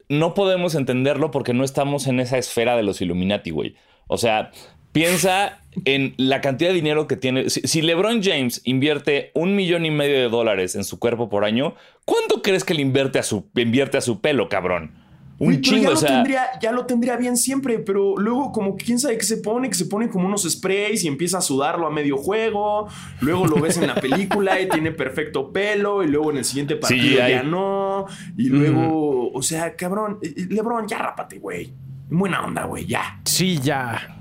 [0.09, 3.77] no podemos entenderlo porque no estamos en esa esfera de los Illuminati, güey.
[4.09, 4.51] O sea,
[4.99, 7.51] Piensa en la cantidad de dinero que tiene.
[7.51, 11.77] Si, LeBron James invierte un millón y medio de dólares en su cuerpo por año,
[12.05, 14.91] ¿cuánto crees que le invierte a su, invierte a su pelo, cabrón?
[15.39, 19.19] Un chingo, ya, lo tendría, ya lo tendría bien siempre, pero luego como quién sabe
[19.19, 22.17] qué se pone, que se pone como unos sprays y empieza a sudarlo a medio
[22.17, 22.89] juego,
[23.21, 26.75] luego lo ves en la película y tiene perfecto pelo y luego en el siguiente
[26.75, 28.07] partido ya no,
[28.37, 31.73] y luego, o sea, cabrón, eh, eh, Lebron, ya rápate, güey.
[32.11, 33.21] Buena onda, güey, ya.
[33.25, 34.18] Sí, ya.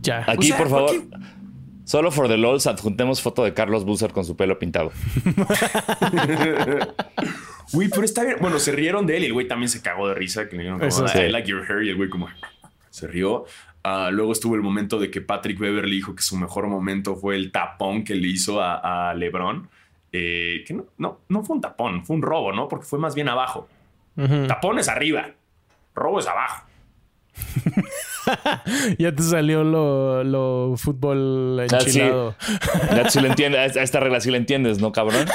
[0.00, 0.24] Ya.
[0.26, 0.90] Aquí, por favor.
[1.84, 4.92] Solo for the LOLs adjuntemos foto de Carlos Busser con su pelo pintado.
[7.72, 8.36] Güey, pero está bien.
[8.40, 10.48] Bueno, se rieron de él y el güey también se cagó de risa.
[10.48, 11.84] Que le como, I like your hair.
[11.84, 12.28] Y el güey como
[12.90, 13.44] se rió.
[13.82, 17.36] Ah, luego estuvo el momento de que Patrick Beverly dijo que su mejor momento fue
[17.36, 19.68] el tapón que le hizo a, LeBron.
[20.12, 22.66] Eh, que no, no, no fue un tapón, fue un robo, ¿no?
[22.66, 23.68] Porque fue más bien abajo.
[24.48, 25.30] Tapón es arriba,
[25.94, 26.66] robo es abajo.
[28.98, 32.34] ya te salió lo, lo fútbol enchilado.
[32.94, 35.26] Ya, si lo entiendes, a esta regla sí la entiendes, ¿no, cabrón?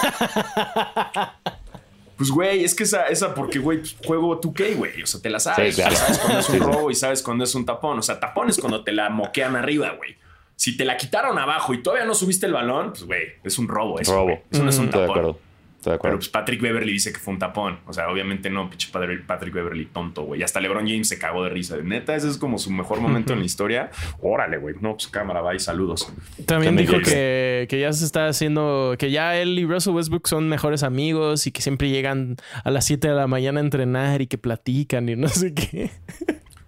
[2.17, 5.03] Pues, güey, es que esa, esa porque, güey, juego 2K, güey.
[5.03, 5.75] O sea, te la sabes.
[5.75, 7.99] Sabes cuando es un robo y sabes cuando es un tapón.
[7.99, 10.15] O sea, tapón es cuando te la moquean arriba, güey.
[10.55, 13.67] Si te la quitaron abajo y todavía no subiste el balón, pues, güey, es un
[13.67, 14.15] robo eso.
[14.15, 14.41] Robo.
[14.49, 15.37] Eso no es un mm, tapón.
[15.85, 17.79] Pero pues Patrick Beverly dice que fue un tapón.
[17.85, 20.43] O sea, obviamente no, pinche Patrick Beverly tonto, güey.
[20.43, 21.77] Hasta LeBron James se cagó de risa.
[21.77, 23.91] Neta, ese es como su mejor momento en la historia.
[24.21, 24.75] Órale, güey.
[24.81, 26.11] No, pues cámara, bye, saludos.
[26.45, 30.49] También dijo que, que, ya se está haciendo, que ya él y Russell Westbrook son
[30.49, 34.27] mejores amigos y que siempre llegan a las 7 de la mañana a entrenar y
[34.27, 35.91] que platican y no sé qué.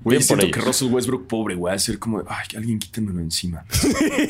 [0.08, 3.66] Güey, siento que Russell Westbrook, pobre, güey, a ser como, ay, alguien quítemelo encima.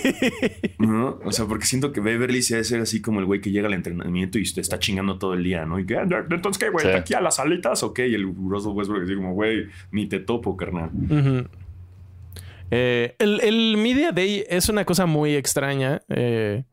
[0.79, 1.19] ¿No?
[1.23, 3.75] O sea, porque siento que Beverly se hace así como el güey que llega al
[3.75, 5.77] entrenamiento y te está chingando todo el día, ¿no?
[5.77, 6.91] Y que, ah, entonces, ¿qué, güey?
[6.93, 8.07] ¿Aquí a las alitas o qué?
[8.07, 10.89] Y el Russell Westbrook dice como, güey, ni te topo, carnal.
[12.71, 16.01] Eh, el, el Media Day es una cosa muy extraña.
[16.09, 16.63] Eh,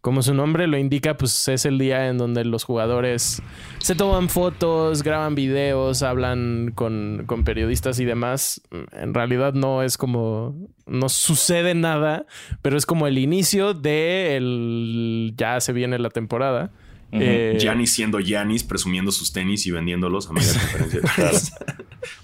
[0.00, 3.42] como su nombre lo indica, pues es el día en donde los jugadores
[3.78, 8.62] se toman fotos, graban videos, hablan con, periodistas y demás.
[8.92, 12.24] En realidad no es como, no sucede nada,
[12.62, 16.70] pero es como el inicio de el, ya se viene la temporada.
[17.12, 21.56] Uh siendo Giannis, presumiendo sus tenis y vendiéndolos a media conferencia.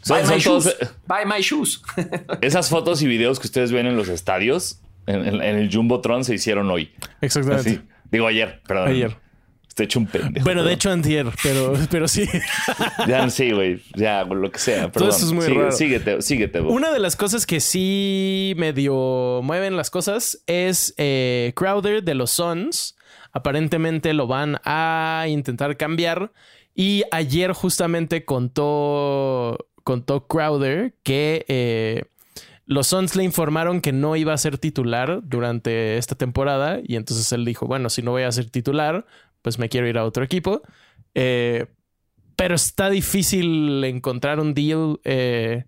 [0.08, 0.76] buy, my shoes.
[1.08, 1.82] buy my shoes.
[2.40, 6.70] Esas fotos y videos que ustedes ven en los estadios en, el Jumbotron se hicieron
[6.70, 6.90] hoy.
[7.20, 7.82] Exactamente.
[8.10, 8.88] Digo ayer, perdón.
[8.88, 9.26] Ayer.
[9.76, 10.42] Estoy hecho un pendejo.
[10.42, 12.26] Bueno, de hecho antier, pero, pero sí.
[13.06, 13.82] ya, sí, güey.
[13.94, 14.90] Ya, lo que sea.
[14.90, 15.70] Todo eso es muy raro.
[15.70, 16.62] Síguete, síguete.
[16.62, 22.30] Una de las cosas que sí medio mueven las cosas es eh, Crowder de los
[22.30, 22.96] Suns.
[23.32, 26.32] Aparentemente lo van a intentar cambiar.
[26.74, 31.44] Y ayer justamente contó, contó Crowder que...
[31.48, 32.04] Eh,
[32.66, 37.30] los Suns le informaron que no iba a ser titular durante esta temporada y entonces
[37.32, 39.06] él dijo, bueno, si no voy a ser titular,
[39.42, 40.62] pues me quiero ir a otro equipo.
[41.14, 41.66] Eh,
[42.34, 45.00] pero está difícil encontrar un deal.
[45.04, 45.64] Eh,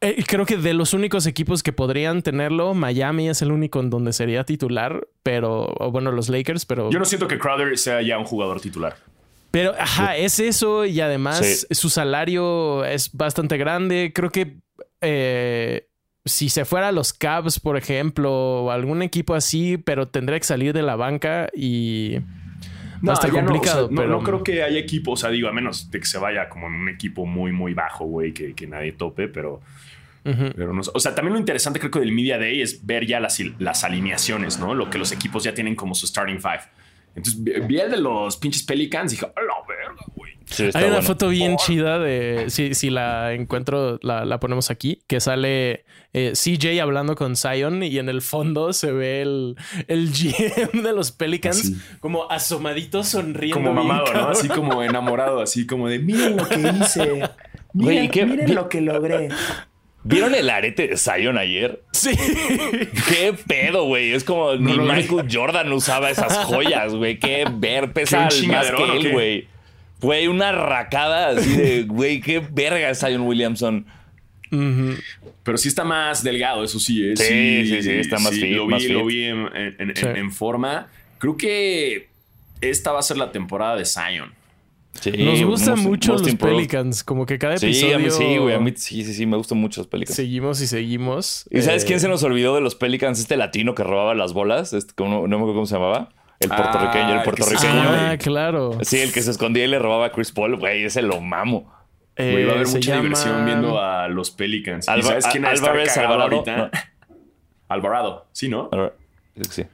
[0.00, 3.90] eh, creo que de los únicos equipos que podrían tenerlo, Miami es el único en
[3.90, 6.90] donde sería titular, pero, bueno, los Lakers, pero...
[6.90, 8.96] Yo no siento que Crowder sea ya un jugador titular.
[9.50, 14.12] Pero, ajá, es eso y además su salario es bastante grande.
[14.14, 14.56] Creo que
[15.00, 15.88] eh,
[16.24, 18.32] si se fuera a los Cavs, por ejemplo,
[18.64, 22.18] o algún equipo así, pero tendría que salir de la banca y...
[23.00, 23.88] No, está complicado.
[23.90, 24.08] No, pero...
[24.08, 26.66] no, creo que haya equipo, o sea, digo, a menos de que se vaya como
[26.66, 29.60] en un equipo muy, muy bajo, güey, que, que nadie tope, pero...
[30.22, 33.20] Pero no, o sea, también lo interesante creo que del Media Day es ver ya
[33.20, 34.74] las, las alineaciones, ¿no?
[34.74, 36.60] Lo que los equipos ya tienen como su starting five.
[37.14, 40.04] Entonces vi el de los pinches Pelicans y dije, ¡a la verga,
[40.74, 42.46] Hay una foto bien chida de.
[42.48, 45.02] Si, si la encuentro, la, la, ponemos aquí.
[45.06, 49.56] Que sale eh, CJ hablando con Zion y en el fondo se ve el,
[49.88, 53.58] el GM de los Pelicans como asomadito sonriendo.
[53.58, 54.28] Como mamado, ¿no?
[54.28, 57.22] Así como enamorado, así como de miren lo que hice.
[57.72, 59.28] Miren, miren lo que logré.
[60.02, 61.82] ¿Vieron el arete de Zion ayer?
[61.92, 62.10] Sí.
[63.08, 64.12] Qué pedo, güey.
[64.12, 67.18] Es como ni Michael Jordan usaba esas joyas, güey.
[67.18, 68.34] Qué ver, pesa más
[68.70, 69.48] que él, güey.
[70.00, 73.86] Güey, una racada así de, güey, qué verga es Zion Williamson.
[75.42, 77.04] Pero sí está más delgado, eso sí.
[77.04, 77.16] ¿eh?
[77.16, 78.56] Sí, sí, sí, está más fit.
[78.56, 80.88] Lo vi, Lo vi en forma.
[81.18, 82.08] Creo que
[82.60, 84.32] esta va a ser la temporada de Zion.
[85.18, 87.74] Nos gustan mucho los Pelicans, como que cada episodio.
[87.74, 88.54] Sí, a mí sí, güey.
[88.54, 90.16] A mí sí, sí, sí, me gustan mucho los Pelicans.
[90.16, 91.46] Seguimos y seguimos.
[91.50, 93.18] ¿Y sabes quién eh, se nos olvidó de los Pelicans?
[93.18, 94.72] Este latino que robaba las bolas.
[94.72, 96.10] Este, no, me acuerdo cómo se llamaba.
[96.40, 97.82] El puertorriqueño, el ah, puertorriqueño.
[97.84, 98.78] Ah, claro.
[98.82, 101.70] Sí, el que se escondía y le robaba a Chris Paul, güey, ese lo mamo.
[102.16, 104.86] Eh, va a haber mucha diversión viendo a los Pelicans.
[104.86, 106.70] sabes quién Álvarez Alvarado ahorita?
[107.68, 108.70] Alvarado, sí, ¿no?
[109.50, 109.64] Sí.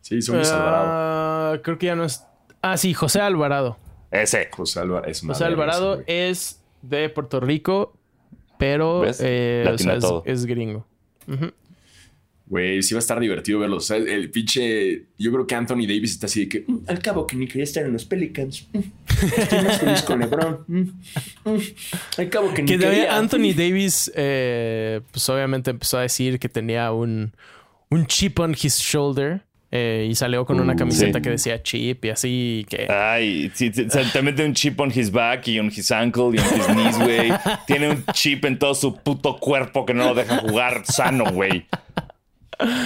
[0.00, 1.62] Sí, son uh, Alvarado.
[1.62, 2.24] Creo que ya no es.
[2.62, 3.76] Ah, sí, José Alvarado.
[4.10, 4.48] Ese.
[4.50, 7.96] José Alvarado es, José Alvarado es de Puerto Rico,
[8.58, 9.74] pero eh,
[10.24, 10.86] es, gringo.
[12.46, 13.78] Güey, sí va a estar divertido verlo.
[13.78, 15.06] O sea, el pinche.
[15.18, 16.64] Yo creo que Anthony Davis está así de que.
[16.66, 18.68] Mm, al cabo que ni quería estar en los Pelicans.
[18.72, 18.78] Mm,
[19.38, 20.64] estoy más feliz con LeBron.
[20.66, 20.88] Mm,
[22.18, 23.16] al cabo que ni quería.
[23.16, 27.32] Anthony Davis, eh, pues obviamente empezó a decir que tenía un,
[27.88, 29.42] un chip on his shoulder.
[29.76, 32.86] Eh, y salió con una uh, camiseta que decía chip y así que.
[32.88, 36.60] Ay, sí, te, mete un chip on his back y on his ankle y on
[36.60, 37.32] his knees, güey.
[37.66, 41.66] Tiene un chip en todo su puto cuerpo que no lo deja jugar sano, güey.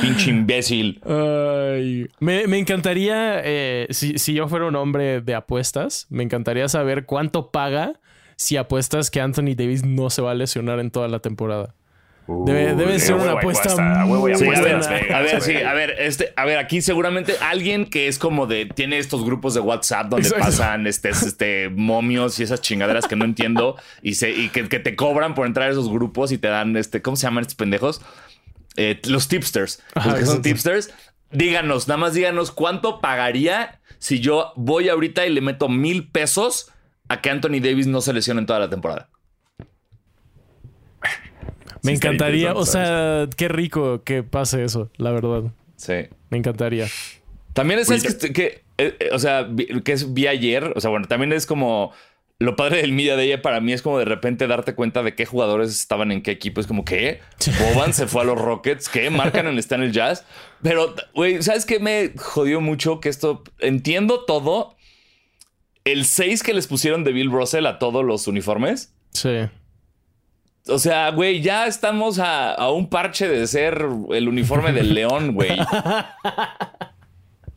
[0.00, 1.00] Pinche imbécil.
[1.04, 7.04] Ay, me, encantaría, eh, si, si yo fuera un hombre de apuestas, me encantaría saber
[7.06, 8.00] cuánto paga
[8.36, 11.74] si apuestas que Anthony Davis no se va a lesionar en toda la temporada
[12.28, 13.74] debe, ser una apuesta.
[14.04, 14.36] Muy a,
[15.20, 18.98] ver, sí, a ver, este, a ver, aquí seguramente alguien que es como de tiene
[18.98, 23.76] estos grupos de WhatsApp donde pasan este, este momios y esas chingaderas que no entiendo
[24.02, 27.00] y, se, y que, te cobran por entrar a esos grupos y te dan este,
[27.00, 28.02] ¿cómo se llaman estos pendejos?
[28.78, 29.82] Eh, los tipsters.
[29.96, 30.90] los que son tipsters.
[31.32, 36.70] Díganos, nada más díganos cuánto pagaría si yo voy ahorita y le meto mil pesos
[37.08, 39.10] a que Anthony Davis no se lesione en toda la temporada.
[41.82, 45.52] Me encantaría, o sea, qué rico que pase eso, la verdad.
[45.76, 46.06] Sí.
[46.30, 46.86] Me encantaría.
[47.54, 49.48] También es, que, eh, eh, o sea,
[49.84, 51.92] que es vi ayer, o sea, bueno, también es como
[52.40, 55.16] lo padre del media de ella para mí es como de repente darte cuenta de
[55.16, 56.60] qué jugadores estaban en qué equipo.
[56.60, 57.20] Es como que
[57.58, 60.24] Boban se fue a los Rockets, que marcan está en el Jazz.
[60.62, 63.00] Pero, güey, ¿sabes qué me jodió mucho?
[63.00, 64.76] Que esto entiendo todo.
[65.84, 68.94] El 6 que les pusieron de Bill Russell a todos los uniformes.
[69.12, 69.48] Sí.
[70.68, 75.58] O sea, güey, ya estamos a, un parche de ser el uniforme del león, güey.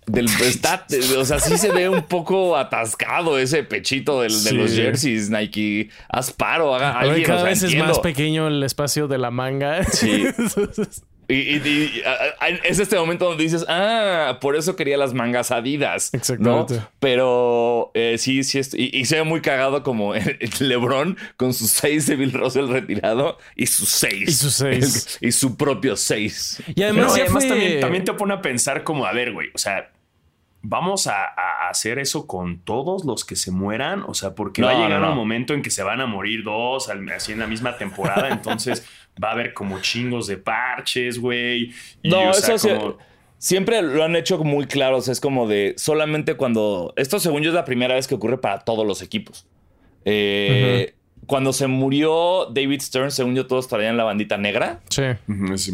[0.07, 0.85] Del está,
[1.17, 5.89] o sea, sí se ve un poco atascado ese pechito de los jerseys Nike.
[6.09, 7.27] Asparo, haga alguien.
[7.27, 9.83] Cada vez es más pequeño el espacio de la manga.
[9.83, 10.25] Sí.
[11.31, 12.03] Y,
[12.63, 16.13] es este momento donde dices, ah, por eso quería las mangas adidas.
[16.13, 16.81] Exactamente.
[16.99, 22.07] Pero eh, sí, sí, y, se ve muy cagado como el, LeBron con sus seis
[22.07, 24.29] de Bill Russell retirado y sus seis.
[24.29, 25.17] Y sus seis.
[25.21, 26.61] y su propio seis.
[26.75, 27.13] Y además,
[27.47, 29.91] también, también te pone a pensar como, a ver, güey, o sea,
[30.61, 31.25] vamos a,
[31.69, 34.03] hacer eso con todos los que se mueran.
[34.07, 36.89] O sea, porque va a llegar un momento en que se van a morir dos
[37.15, 38.29] así en la misma temporada.
[38.29, 38.85] entonces
[39.21, 41.71] va a haber como chingos de parches, güey.
[42.03, 42.97] No, eso
[43.37, 44.99] Siempre lo han hecho muy claro.
[44.99, 46.93] es como de solamente cuando.
[46.95, 49.47] Esto, según yo, es la primera vez que ocurre para todos los equipos.
[50.05, 50.93] Eh,
[51.31, 54.81] cuando se murió David Stern, según yo, todos traían la bandita negra.
[54.89, 55.03] Sí.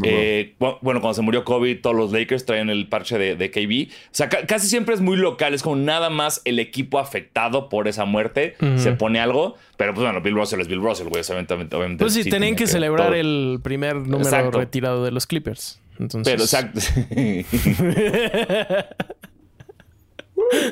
[0.03, 3.91] Eh, bueno, cuando se murió Kobe, todos los Lakers traían el parche de, KB.
[3.91, 5.55] O sea, casi siempre es muy local.
[5.55, 9.55] Es como nada más el equipo afectado por esa muerte se pone algo.
[9.77, 11.23] Pero pues bueno, Bill Russell es Bill Russell, güey.
[11.23, 11.55] Obviamente,
[11.97, 15.81] pues sí, tenían que, celebrar el primer número retirado de los Clippers.
[15.97, 16.31] Entonces...
[16.31, 16.79] Pero exacto.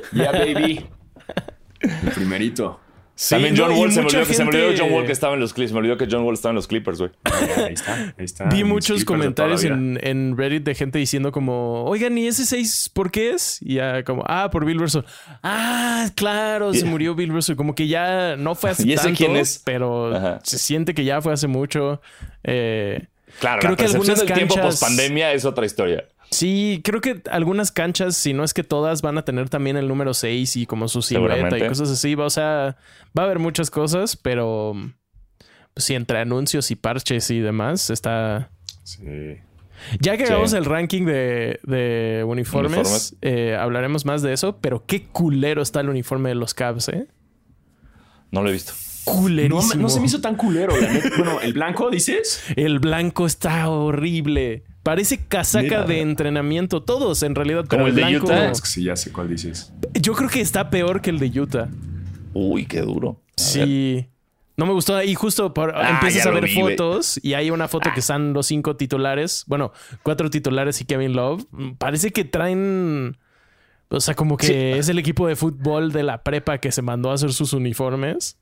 [0.14, 0.88] yeah, baby.
[1.80, 2.85] El primerito.
[3.30, 5.72] También John Wall, se, me olvidó, que John Wall que estaba en los Clippers.
[5.72, 7.12] Me olvidó que John Wall estaba en los Clippers, güey.
[7.66, 8.46] Ahí está, ahí está.
[8.52, 13.32] Vi muchos comentarios en, Reddit de gente diciendo como, oigan, ¿y ese 6 por qué
[13.32, 13.60] es?
[13.62, 15.04] Y ya como, ah, por Bill Russell.
[15.44, 17.56] Ah, claro, se murió Bill Russell.
[17.56, 19.62] Como que ya no fue hace ¿Y ese quién es?
[19.64, 22.02] pero se siente que ya fue hace mucho.
[22.44, 23.06] Eh,
[23.40, 26.06] claro, creo la que algunas del tiempo post pandemia es otra historia.
[26.32, 29.88] Sí, creo que algunas canchas, si no es que todas, van a tener también el
[29.88, 32.16] número 6 y como su silueta y cosas así.
[32.16, 32.78] O sea,
[33.18, 34.74] va a haber muchas cosas, pero
[35.74, 38.50] pues, sí, entre anuncios y parches y demás, está.
[38.84, 39.38] Sí.
[40.00, 45.62] Ya que hagamos el ranking de, uniformes, eh, hablaremos más de eso, pero qué culero
[45.62, 47.08] está el uniforme de los Cavs, ¿eh?
[48.32, 48.74] No lo he visto.
[49.04, 49.82] Culerísimo.
[49.84, 50.74] No, se me hizo tan culero.
[51.18, 52.44] bueno, ¿el blanco dices?
[52.56, 54.64] El blanco está horrible.
[54.86, 56.84] Parece casaca de entrenamiento.
[56.84, 57.66] Todos, en realidad.
[57.66, 58.54] Como el, de Utah.
[58.54, 59.74] sí, ya sé cuál dices.
[59.96, 61.70] Yo creo que está peor que el de Utah.
[62.36, 63.20] Uy, qué duro.
[63.36, 64.08] sí.
[64.58, 65.02] No me gustó.
[65.02, 68.76] Y justo ah, empiezas a ver fotos y hay una foto que están los cinco
[68.76, 69.44] titulares.
[69.48, 69.74] Bueno,
[70.04, 71.46] cuatro titulares y Kevin Love.
[71.80, 73.18] Parece que traen.
[73.90, 77.10] O sea, como que es el equipo de fútbol de la prepa que se mandó
[77.10, 78.38] a hacer sus uniformes.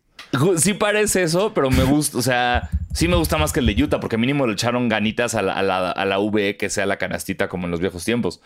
[0.57, 3.83] Sí parece eso, pero me gusta, o sea, sí me gusta más que el de
[3.83, 7.49] Utah, porque mínimo le echaron ganitas a la, a la, VE que sea la canastita
[7.49, 8.41] como en los viejos tiempos.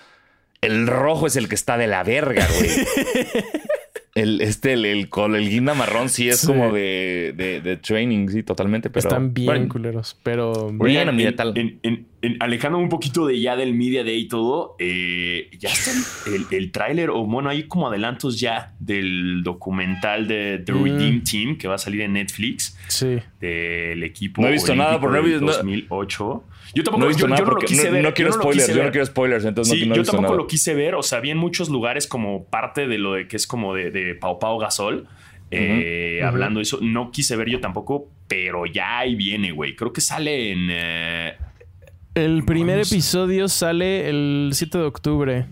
[0.60, 2.72] El rojo es el que está de la verga, güey.
[4.18, 8.90] El, este, el, el, el, guinda marrón sí es como de, de, training, sí, totalmente.
[8.90, 10.72] Pero, Están bien culeros, pero...
[11.36, 11.54] Tal.
[11.56, 12.08] En,
[12.40, 15.92] alejando un poquito de ya del Media Day y todo, eh, ya está
[16.26, 20.84] el, el tráiler, o bueno, hay como adelantos ya del documental de The mm.
[20.84, 22.76] Redeem Team que va a salir en Netflix.
[22.88, 23.20] Sí.
[23.40, 26.44] Del equipo No he visto nada por no 2008.
[26.74, 28.04] Yo tampoco no yo, lo quise ver.
[28.04, 30.96] No quiero spoilers, yo no quiero spoilers, entonces sí, Yo tampoco lo quise ver.
[30.96, 33.92] O sea, vi en muchos lugares como parte de lo de que es como de,
[33.92, 35.08] de Pau Pau Gasol.
[35.50, 39.76] Eh, hablando de eso, no quise ver yo tampoco, pero ya ahí viene, güey.
[39.76, 40.68] Creo que sale en.
[40.70, 41.38] Eh,
[42.16, 45.46] el primer episodio sale el 7 de octubre.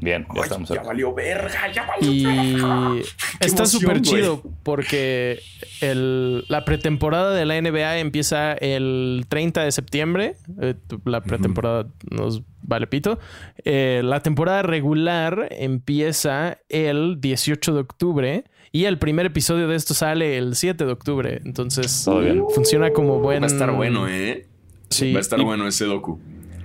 [0.00, 3.02] Bien, ya estamos Ya valió verga, ya valió y
[3.40, 5.40] Está súper chido porque
[5.82, 10.36] la pretemporada de la NBA empieza el 30 de septiembre.
[10.60, 10.74] Eh,
[11.04, 13.18] la pretemporada nos vale pito.
[13.64, 18.44] Eh, la temporada regular empieza el 18 de octubre.
[18.72, 21.40] Y el primer episodio de esto sale el 7 de octubre.
[21.44, 22.08] Entonces,
[22.54, 23.42] funciona como buen.
[23.42, 24.46] Va a estar bueno, ¿eh?
[24.90, 25.12] Sí.
[25.12, 26.20] Va a estar bueno ese docu.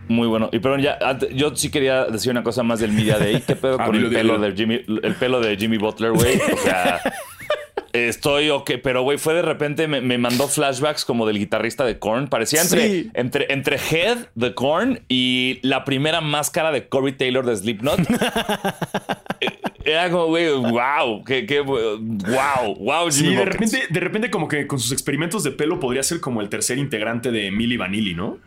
[0.07, 0.49] Muy bueno.
[0.51, 0.97] Y pero ya,
[1.33, 3.41] yo sí quería decir una cosa más del Media Day.
[3.45, 6.37] ¿Qué pedo ah, con el pelo, de Jimmy, el pelo de Jimmy Butler, güey?
[6.53, 7.01] O sea,
[7.93, 12.27] estoy ok, pero güey, fue de repente, me, mandó flashbacks como del guitarrista de Korn.
[12.27, 17.55] Parecía entre, entre, entre Head de Korn y la primera máscara de Corey Taylor de
[17.55, 17.99] Slipknot.
[19.85, 24.47] Era como, güey, wow, qué, qué, wow, wow, Jimmy Sí, de repente, de repente, como
[24.47, 28.15] que con sus experimentos de pelo podría ser como el tercer integrante de Milli Vanilli,
[28.15, 28.39] ¿no?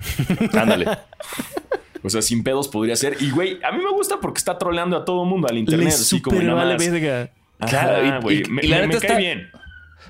[0.52, 0.86] Ándale.
[2.02, 3.16] O sea, sin pedos podría ser.
[3.20, 5.88] Y, güey, a mí me gusta porque está troleando a todo mundo al internet.
[5.88, 7.30] así como vale verga.
[7.58, 8.44] Claro, güey.
[8.48, 9.16] Me, la me, está...
[9.16, 9.50] bien.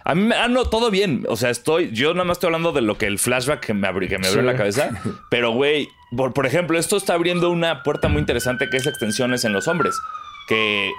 [0.05, 1.25] A mí, ah, no, todo bien.
[1.29, 1.91] O sea, estoy.
[1.93, 4.29] Yo nada más estoy hablando de lo que el flashback que me, abrió, que me
[4.29, 4.91] abrió la cabeza.
[5.31, 9.45] Pero, güey, por, por ejemplo, esto está abriendo una puerta muy interesante que es extensiones
[9.45, 9.99] en los hombres.
[10.47, 10.91] Que,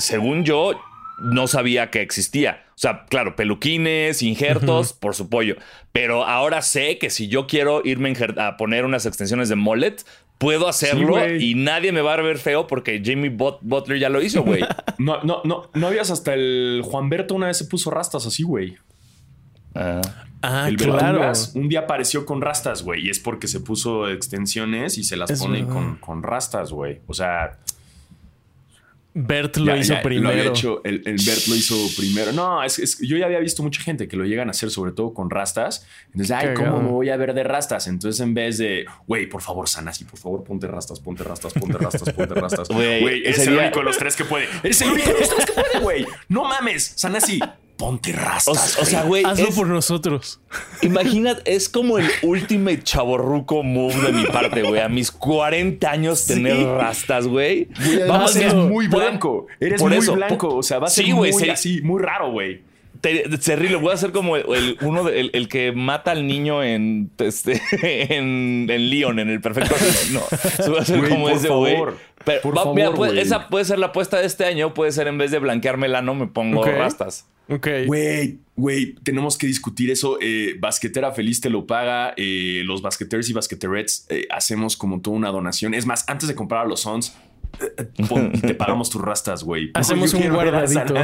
[0.00, 0.72] según yo,
[1.20, 2.64] no sabía que existía.
[2.70, 5.56] O sea, claro, peluquines, injertos, por su pollo.
[5.92, 9.96] Pero ahora sé que si yo quiero irme a poner unas extensiones de mullet,
[10.38, 14.42] puedo hacerlo y nadie me va a ver feo porque Jamie Butler ya lo hizo,
[14.42, 14.62] güey.
[14.98, 18.42] no, no, no, no habías hasta el Juan Berto una vez se puso rastas así,
[18.42, 18.78] güey.
[19.74, 20.00] Ah,
[20.40, 21.32] ah claro.
[21.54, 25.38] un día apareció con rastas, güey, y es porque se puso extensiones y se las
[25.38, 27.02] pone con, con rastas, güey.
[27.06, 27.58] O sea,
[29.26, 30.44] Bert lo hizo primero.
[30.44, 32.32] Lo hecho, el, Bert lo hizo primero.
[32.32, 35.14] No, es, yo ya había visto mucha gente que lo llegan a hacer, sobre todo
[35.14, 35.86] con rastas.
[36.06, 37.86] Entonces, ay, ¿cómo me voy a ver de rastas?
[37.86, 41.78] Entonces, en vez de, güey, por favor, Sanasi, por favor, ponte rastas, ponte rastas, ponte
[41.78, 42.68] rastas, ponte rastas.
[42.80, 44.46] Güey, es el único de los tres que puede.
[44.62, 46.06] Eres el único de los tres que puede, güey.
[46.28, 47.40] No mames, Sanasi
[47.80, 48.78] ponte rastas.
[48.78, 49.24] O, sea, güey.
[49.24, 50.40] Hazlo por nosotros.
[50.82, 54.80] Imagínate, es como el ultimate chaborruco move de mi parte, güey.
[54.82, 57.68] A mis 40 años tener rastas, güey.
[58.06, 59.46] Vamos a ser muy blanco.
[59.58, 60.56] Eres muy blanco.
[60.56, 62.68] O sea, va a ser muy así, muy raro, güey.
[63.40, 67.62] Cerrillo, voy a hacer como el, uno de, el, que mata al niño en este
[67.82, 70.20] en, en Leon, en el perfecto asesino.
[70.66, 71.78] Voy a hacer como ese güey.
[72.26, 74.74] Pero mira, esa puede ser la apuesta de este año.
[74.74, 77.26] Puede ser en vez de blanquear melano, me pongo rastas.
[77.50, 77.68] Ok.
[77.86, 80.18] Güey, güey, tenemos que discutir eso.
[80.20, 82.14] Eh, basquetera Feliz te lo paga.
[82.16, 85.74] Eh, los basqueteros y basqueterets eh, hacemos como toda una donación.
[85.74, 87.14] Es más, antes de comprar a los Sons,
[88.42, 89.70] te pagamos tus rastas, güey.
[89.74, 90.94] Hacemos un guardadito.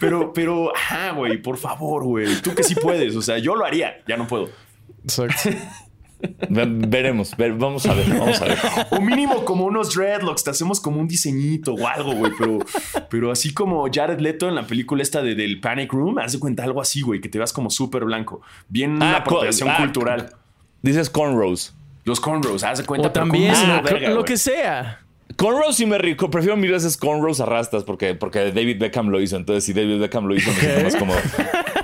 [0.00, 2.40] Pero, pero, ajá, güey, por favor, güey.
[2.42, 3.14] Tú que sí puedes.
[3.14, 4.02] O sea, yo lo haría.
[4.06, 4.50] Ya no puedo.
[5.04, 5.50] Exacto.
[6.48, 8.58] Veremos, vamos a ver, vamos a ver.
[8.90, 12.32] O mínimo como unos dreadlocks, te hacemos como un diseñito o algo, güey.
[12.38, 12.58] Pero,
[13.08, 16.38] pero así como Jared Leto en la película esta de, del Panic Room, haz de
[16.38, 18.40] cuenta algo así, güey, que te vas como súper blanco.
[18.68, 20.32] Bien una ah, apropiación ah, cultural.
[20.82, 21.74] Dices cornrows.
[22.04, 23.08] Los cornrows, haz de cuenta.
[23.08, 23.54] O también
[24.14, 25.00] lo que sea.
[25.36, 26.30] Cornrows sí me rico.
[26.30, 29.36] Prefiero mil veces cornrows a rastas porque, porque David Beckham lo hizo.
[29.36, 31.14] Entonces, si David Beckham lo hizo, me más como.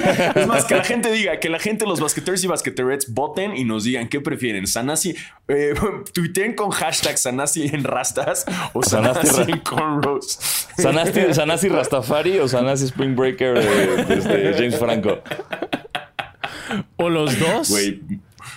[0.34, 3.64] es más, que la gente diga, que la gente, los basqueteers y basqueterets voten y
[3.64, 4.66] nos digan qué prefieren.
[4.66, 5.14] Sanasi,
[5.48, 5.74] eh,
[6.12, 10.38] tuiteen con hashtag Sanasi en rastas o Sanasi, en cornrows.
[10.76, 15.18] Sanasi, Sanasi Rastafari o Sanasi Spring Breaker de, James Franco.
[16.96, 17.70] O los dos.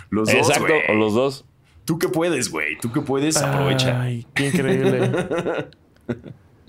[0.10, 0.36] los dos.
[0.36, 1.46] Exacto, o los dos.
[1.86, 2.78] Tú que puedes, güey.
[2.80, 4.02] Tú que puedes, aprovecha.
[4.02, 5.12] Ay, qué increíble.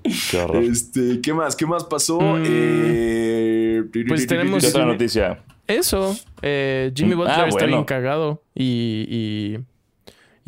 [0.31, 0.63] Qué horror.
[0.63, 1.57] Este, ¿qué más?
[1.57, 2.21] ¿Qué más pasó?
[2.21, 2.43] Mm.
[2.47, 5.43] Eh, pues tenemos otra noticia.
[5.67, 6.17] Eso.
[6.43, 7.19] Eh, Jimmy mm.
[7.19, 8.43] Butler ah, está bien cagado.
[8.55, 9.59] Y.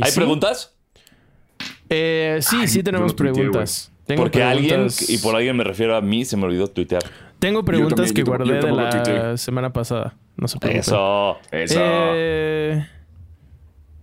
[0.01, 0.75] ¿Hay preguntas?
[1.89, 3.93] Eh, sí, sí tenemos preguntas.
[4.17, 7.03] Porque alguien, y por alguien me refiero a mí, se me olvidó tuitear.
[7.39, 10.17] Tengo preguntas que guardé de la semana pasada.
[10.37, 10.81] No se preocupen.
[10.81, 11.81] Eso, eso.
[11.81, 12.87] Eh,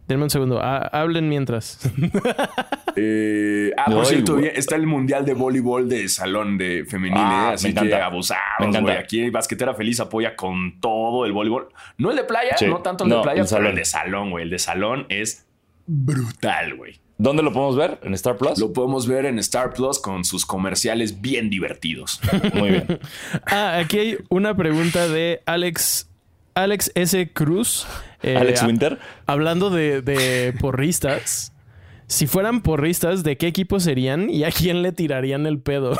[0.07, 0.59] Denme un segundo.
[0.61, 1.79] hablen mientras.
[2.95, 7.53] eh, ah, por cierto, está el Mundial de Voleibol de Salón de Femenil, ah, ¿eh?
[7.53, 8.97] así que abusados, güey.
[8.97, 11.69] Aquí Basquetera Feliz apoya con todo el voleibol.
[11.97, 14.43] No el de playa, no tanto el de playa, pero el de salón, güey.
[14.43, 15.45] El de salón es
[15.85, 16.99] brutal, güey.
[17.17, 17.99] ¿Dónde lo podemos ver?
[18.03, 18.59] ¿En Star Plus?
[18.59, 22.19] Lo podemos ver en Star Plus con sus comerciales bien divertidos.
[22.53, 22.99] Muy bien.
[23.45, 26.09] ah, aquí hay una pregunta de Alex
[26.55, 27.31] Alex S.
[27.33, 27.85] Cruz.
[28.21, 28.99] Eh, Alex Winter.
[29.25, 31.49] Hablando de, porristas.
[32.05, 35.97] Si fueran porristas, ¿de qué equipo serían y a quién le tirarían el pedo?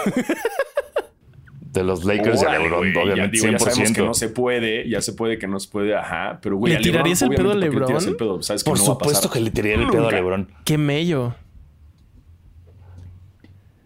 [1.74, 3.38] de los Lakers de LeBron, obviamente.
[3.38, 6.40] Ya, sabemos que no se puede, ya se puede que no se puede, ajá.
[6.42, 8.16] Pero güey, ¿le tirarías el pedo a LeBron?
[8.64, 10.50] Por supuesto que le tiraría el pedo a LeBron.
[10.66, 11.34] Qué mello.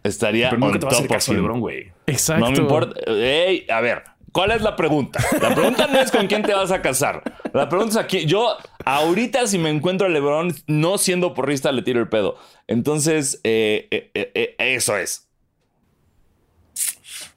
[0.04, 1.92] Estaría pero nunca te vas a hacer LeBron, güey.
[2.08, 2.46] Exacto.
[2.46, 3.00] No me importa.
[3.08, 5.20] Ey, a ver, ¿Cuál es la pregunta?
[5.42, 7.24] La pregunta no es con quién te vas a casar.
[7.54, 8.26] La pregunta es aquí.
[8.26, 8.56] Yo,
[8.86, 12.38] ahorita, si me encuentro a LeBron, no siendo porrista, le tiro el pedo.
[12.68, 15.28] Entonces, eh, eh, eh, eso es.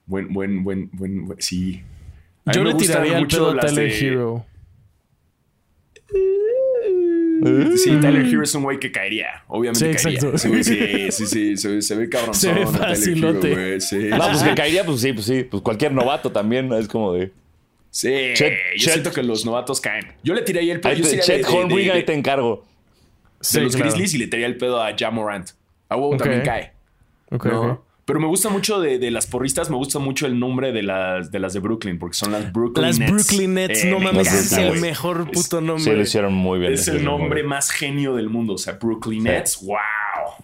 [0.06, 1.82] Buen, buen, buen, buen, sí.
[2.46, 4.44] Yo le tiraría el pedo a Tyler Hero.
[7.76, 9.44] Sí, Tyler Hero es un güey que caería.
[9.48, 10.38] Obviamente sí, caería.
[10.38, 12.34] Sí, sí, sí, se, ve cabrón.
[12.34, 13.50] Se ve facilote.
[13.50, 13.80] güey.
[13.80, 14.08] Sí.
[14.10, 15.44] No, pues que caería, pues sí, pues sí.
[15.44, 17.32] Pues cualquier novato también es como de...
[17.90, 18.12] Sí,
[18.76, 20.06] yo siento que los novatos caen.
[20.22, 20.92] Yo le tiré ahí el pedo.
[20.92, 22.64] Ahí te, Chet ahí te encargo.
[23.52, 25.50] De los Grizzlies y le tiraría el pedo a Jamorant.
[25.88, 26.72] A WoW también cae.
[27.30, 27.89] Ok, ¿no?
[28.10, 31.38] Pero me gusta mucho de, las porristas, me gusta mucho el nombre de las de,
[31.38, 32.98] las de Brooklyn, porque son las Brooklyn Nets.
[32.98, 35.84] Las Brooklyn Nets, no mames, es el mejor puto nombre.
[35.84, 36.72] Sí, lo hicieron muy bien.
[36.72, 39.76] Es el nombre más genio del mundo, o sea, Brooklyn Nets, wow.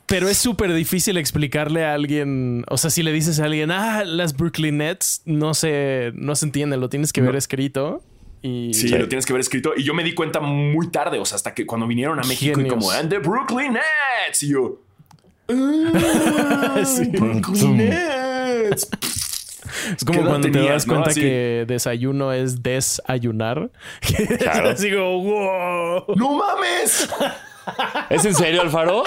[0.06, 4.04] Pero es súper difícil explicarle a alguien, o sea, si le dices a alguien, ah,
[4.04, 8.00] las Brooklyn Nets, no se, no se entiende, lo tienes que ver escrito.
[8.42, 8.74] Y...
[8.74, 9.72] Sí, lo tienes que ver escrito.
[9.76, 12.60] Y yo me di cuenta muy tarde, o sea, hasta que cuando vinieron a México
[12.60, 14.85] y como, and the Brooklyn Nets, y yo...
[15.48, 17.12] Ah, sí.
[19.94, 23.70] Es como cuando te das cuenta que desayuno es desayunar.
[24.38, 24.70] Claro.
[24.70, 26.04] Así wow.
[26.16, 27.08] ¡No mames!
[28.10, 29.04] ¿Es en serio, Alfaro?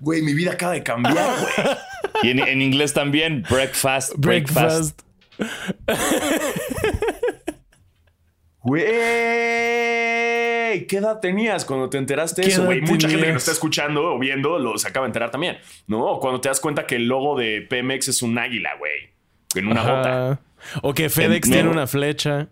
[0.00, 1.76] Güey, mi vida acaba de cambiar, güey.
[2.22, 4.12] Y en, inglés también, breakfast.
[4.16, 5.00] Breakfast.
[8.62, 8.86] Güey,
[10.86, 12.80] ¿qué edad tenías cuando te enteraste de eso, güey?
[12.80, 15.58] Mucha gente que nos está escuchando o viendo lo se acaba de enterar también,
[15.88, 16.18] ¿no?
[16.20, 19.10] Cuando te das cuenta que el logo de Pemex es un águila, güey,
[19.56, 20.40] en una bota.
[20.82, 22.48] O que FedEx tiene una flecha.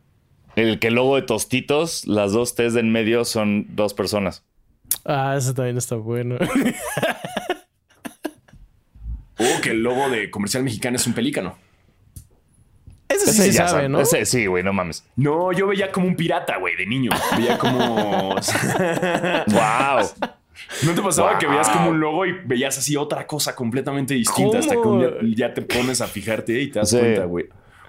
[0.56, 4.44] El que el logo de Tostitos, las dos T's en medio son dos personas.
[5.04, 6.34] Ah, eso también está bueno.
[9.38, 11.56] o que el logo de Comercial Mexicano es un pelícano.
[13.10, 14.00] Ese sí se sabe, ¿no?
[14.00, 15.04] Ese sí, güey, no mames.
[15.16, 17.10] No, yo veía como un pirata, güey, de niño.
[17.36, 18.36] Veía como.
[19.46, 20.10] ¡Wow!
[20.82, 24.58] ¿No te pasaba que veías como un logo y veías así otra cosa completamente distinta
[24.58, 27.46] hasta que un día, ya te pones a fijarte y te das cuenta, güey?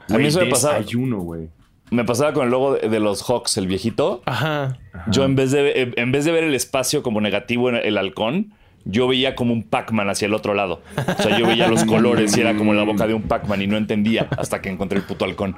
[0.10, 0.76] A mí eso me pasaba.
[0.76, 1.50] Desayuno, güey.
[1.92, 4.22] Me pasaba con el logo de, los Hawks, el viejito.
[4.26, 4.80] Ajá.
[5.08, 8.54] Yo en vez, de, en vez de ver el espacio como negativo en el halcón,
[8.86, 10.82] yo veía como un Pac-Man hacia el otro lado.
[11.18, 13.68] O sea, yo veía los colores y era como la boca de un Pac-Man y
[13.68, 15.56] no entendía hasta que encontré el puto halcón.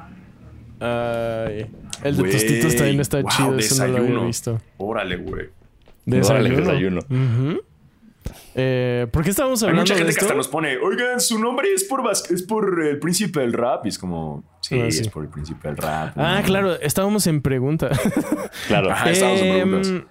[0.80, 1.68] Ay,
[2.04, 4.60] el de tostitos también está chido, eso no lo había visto.
[4.78, 5.50] Órale, güey.
[6.06, 6.58] Desayuno.
[6.58, 7.00] desayuno.
[8.56, 11.40] eh, ¿Por qué estábamos hablando Hay mucha gente de que hasta nos pone, oigan, su
[11.40, 13.86] nombre es por, es por el príncipe del rap.
[13.86, 16.14] Y es como, sí, ah, es por el príncipe del rap.
[16.18, 17.90] Ah, claro, estábamos en pregunta.
[18.68, 18.92] claro.
[18.92, 20.08] Ajá, estábamos en Em, preguntas.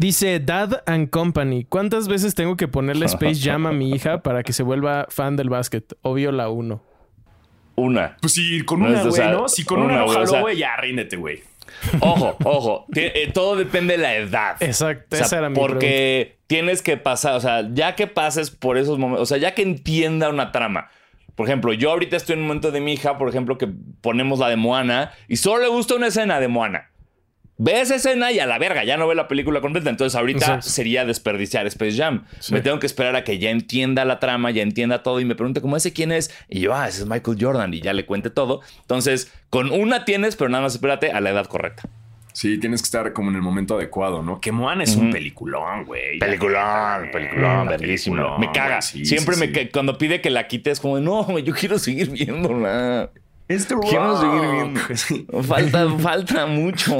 [0.00, 1.66] Dice Dad and Company.
[1.68, 5.36] ¿Cuántas veces tengo que ponerle Space Jam a mi hija para que se vuelva fan
[5.36, 5.94] del básquet?
[6.00, 6.82] Obvio la uno.
[7.74, 8.16] Una.
[8.22, 9.46] Pues sí, con No una, o güey, sea, ¿no?
[9.46, 11.42] Si con una, una, no güey, o jaló, sea- güey, ya ríndete, güey.
[12.00, 12.86] Ojo, ojo.
[12.96, 14.56] Eh, todo depende de la edad.
[14.60, 18.50] Exacto, O sea, esa era mi porque tienes que pasar, o sea, ya que pases
[18.50, 20.88] por esos momentos, o sea, ya que entienda una trama.
[21.34, 23.68] Por ejemplo, yo ahorita estoy en un momento de mi hija, por ejemplo, que
[24.00, 26.86] ponemos la de Moana y solo le gusta una escena de Moana.
[27.62, 29.90] Ve esa escena y a la verga, ya no ve la película completa.
[29.90, 30.68] Entonces, ahorita Exacto.
[30.70, 32.24] sería desperdiciar Space Jam.
[32.50, 35.34] Me tengo que esperar a que ya entienda la trama, ya entienda todo y me
[35.34, 36.34] pregunte, ¿cómo ese quién es?
[36.48, 38.62] Y yo, ah, ese es Michael Jordan y ya le cuente todo.
[38.80, 41.82] Entonces, con una tienes, pero nada más espérate a la edad correcta.
[42.32, 44.40] Sí, tienes que estar como en el momento adecuado, ¿no?
[44.40, 46.18] Que Moana es un peliculón, güey.
[46.18, 48.16] Peliculón, peliculón, verguísimo.
[48.16, 48.80] peliculón, Me caga.
[48.80, 49.68] sí, Siempre sí, me sí.
[49.70, 53.10] cuando pide que la quites, como de, no, yo quiero seguir viéndola.
[53.50, 54.52] Es The Quiero seguir Rock.
[54.52, 55.42] viendo.
[55.42, 56.96] Falta, falta mucho.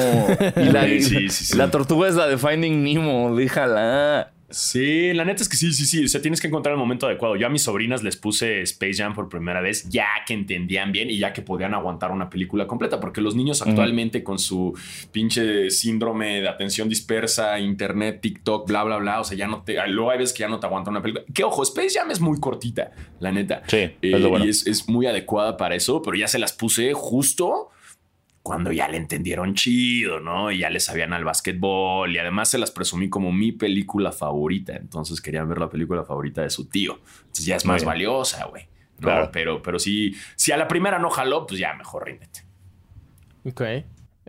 [0.56, 1.56] Y la, sí, sí, sí.
[1.56, 4.32] la tortuga es la de Finding Nemo, déjala.
[4.50, 6.04] Sí, la neta es que sí, sí, sí.
[6.04, 7.36] O sea, tienes que encontrar el momento adecuado.
[7.36, 11.10] Yo a mis sobrinas les puse Space Jam por primera vez, ya que entendían bien
[11.10, 14.76] y ya que podían aguantar una película completa, porque los niños actualmente con su
[15.12, 19.76] pinche síndrome de atención dispersa, internet, TikTok, bla, bla, bla, o sea, ya no te.
[19.88, 21.24] Luego hay veces que ya no te aguanta una película.
[21.32, 22.90] Que ojo, Space Jam es muy cortita,
[23.20, 23.62] la neta.
[23.66, 24.44] Sí, Eh, es lo bueno.
[24.44, 27.68] Y es, es muy adecuada para eso, pero ya se las puse justo
[28.42, 30.50] cuando ya le entendieron chido, ¿no?
[30.50, 34.76] Y ya le sabían al básquetbol y además se las presumí como mi película favorita.
[34.76, 37.00] Entonces querían ver la película favorita de su tío.
[37.20, 37.86] Entonces ya es más bien.
[37.86, 38.64] valiosa, güey.
[38.98, 39.06] ¿no?
[39.06, 39.30] Claro.
[39.32, 42.44] Pero, pero sí, si a la primera no jaló, pues ya mejor ríndete.
[43.44, 43.62] Ok.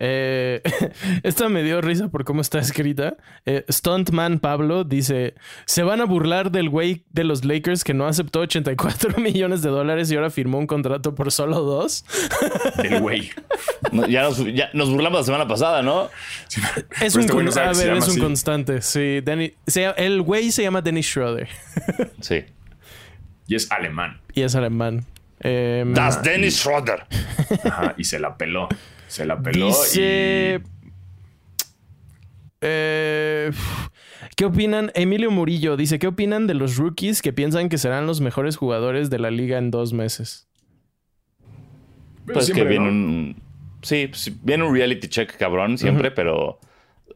[0.04, 0.62] Eh,
[1.24, 3.18] esta me dio risa por cómo está escrita.
[3.46, 5.36] Eh, Stuntman Pablo dice:
[5.66, 9.70] Se van a burlar del güey de los Lakers que no aceptó 84 millones de
[9.70, 12.04] dólares y ahora firmó un contrato por solo dos.
[12.82, 13.30] Del güey.
[13.92, 16.10] No, ya, nos, ya nos burlamos la semana pasada, ¿no?
[17.00, 18.82] Es un, este no con- sabe a ver, es un constante.
[18.82, 21.48] Sí, Danny- se llama- el güey se llama Dennis Schroeder
[22.22, 22.44] Sí.
[23.48, 24.20] Y es alemán.
[24.34, 25.06] y es alemán.
[25.42, 27.06] Eh, Das Dennis Schroeder.
[27.66, 28.68] Ajá, y se la peló.
[29.12, 30.62] Se la peló Dice.
[32.62, 33.52] Eh,
[34.38, 34.90] ¿Qué opinan?
[34.96, 39.10] Emilio Murillo dice: ¿Qué opinan de los rookies que piensan que serán los mejores jugadores
[39.10, 40.48] de la liga en dos meses?
[42.26, 42.32] y...
[42.32, 42.92] Pues Siempre, que viene ¿no?
[42.92, 43.36] un.
[43.82, 46.62] Sí, pues, viene un reality check cabrón siempre, pero.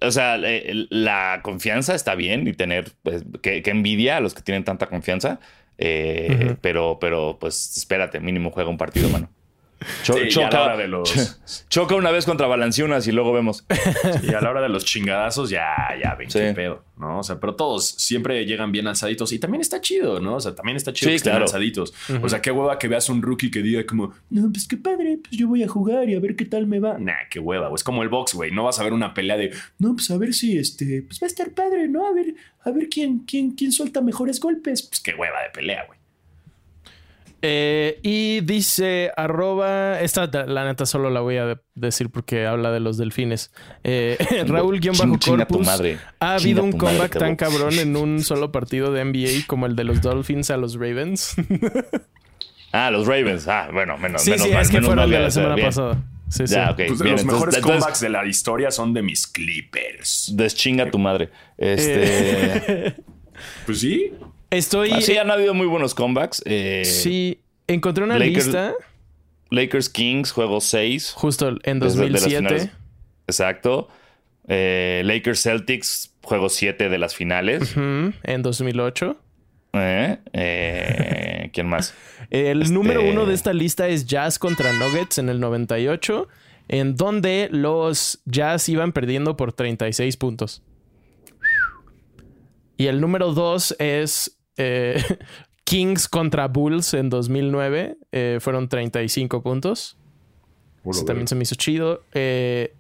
[0.02, 2.91] O sea, eh, la confianza está bien y tener.
[3.04, 5.39] Pues, que, que envidia a los que tienen tanta confianza.
[5.78, 6.58] eh.
[6.60, 9.30] Pero, pero, pues espérate, mínimo juega un partido, mano.
[10.03, 13.33] Cho- Sí, ya a la hora de los- choca una vez contra Balanciunas y luego
[13.33, 13.65] vemos.
[14.23, 16.39] Y a la hora de los chingadazos ya, ya ven Sí.
[16.39, 17.19] qué pedo, ¿no?
[17.19, 20.36] O sea, pero todos siempre llegan bien alzaditos y también está chido, ¿no?
[20.36, 21.45] O sea, también está chido Sí, que estén claro.
[21.45, 21.93] alzaditos.
[22.21, 25.19] O sea, qué hueva que veas un rookie que diga como, no, pues qué padre,
[25.21, 26.97] pues yo voy a jugar y a ver qué tal me va.
[26.97, 27.75] Nah, qué hueva, güey.
[27.75, 28.51] Es como el box, güey.
[28.51, 31.25] No vas a ver una pelea de, no, pues a ver si este, pues va
[31.25, 32.05] a estar padre, ¿no?
[32.07, 34.83] A ver, a ver quién, quién, quién suelta mejores golpes.
[34.83, 35.99] Pues qué hueva de pelea, güey.
[37.48, 40.02] Eh, y dice arroba.
[40.02, 43.52] Esta la neta solo la voy a decir porque habla de los delfines.
[43.84, 44.18] Eh,
[44.48, 45.66] Raúl guion bajo Corpus.
[45.66, 46.00] madre.
[46.20, 49.76] Ha habido un madre, comeback tan cabrón en un solo partido de NBA como el
[49.76, 51.36] de los Dolphins a los Ravens.
[52.78, 53.48] Ah, los Ravens.
[53.48, 55.56] Ah, bueno, menos, sí, menos sí, mal, es que menos fueron mal, de la semana
[55.56, 55.68] bien.
[55.68, 56.04] pasada.
[56.28, 56.56] Sí, sí.
[56.56, 60.34] Pues bien, los entonces- mejores entonces, comebacks de la historia son de mis Clippers.
[60.36, 61.30] Deschinga tu madre.
[61.58, 62.96] Este.
[63.66, 64.12] Pues sí.
[64.50, 64.91] Estoy.
[64.91, 66.41] Ah, sí, han habido muy buenos comebacks.
[66.46, 68.74] Eh, sí, encontré una Lakers- lista
[69.50, 71.14] Lakers Kings, juego 6.
[71.16, 72.38] justo en Desde- de las 2007.
[72.38, 72.70] finales.
[73.28, 73.88] Exacto.
[74.48, 77.76] Eh, Lakers Celtics, juego 7 de las finales.
[77.78, 79.18] En 2008.
[79.74, 81.93] Eh, eh, ¿Quién más?
[82.30, 86.28] El Este- número uno de esta lista es Jazz contra Nuggets en el 98,
[86.68, 90.62] en donde los Jazz iban perdiendo por 36 puntos.
[92.78, 95.01] Y el número dos es eh,
[95.63, 99.97] Kings contra Bulls en 2009, eh, fueron 35 puntos.
[100.86, 102.03] Eso también se me hizo chido.
[102.13, 102.76] Eh,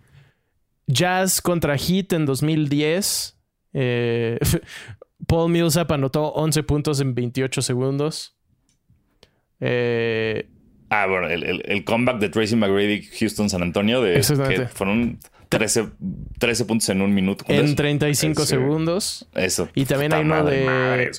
[0.85, 3.31] Jazz contra Heat en 2010,
[3.73, 4.39] Eh,
[5.27, 8.37] Paul Millsap anotó 11 puntos en 28 segundos.
[10.89, 15.19] Ah, bueno, el, el, comeback de Tracy McGrady, Houston, San Antonio, de que fueron
[15.49, 15.89] 13,
[16.39, 17.45] 13 puntos en un minuto.
[17.47, 19.27] En 35 segundos.
[19.33, 19.69] Eso.
[19.75, 21.11] Y también hay uno de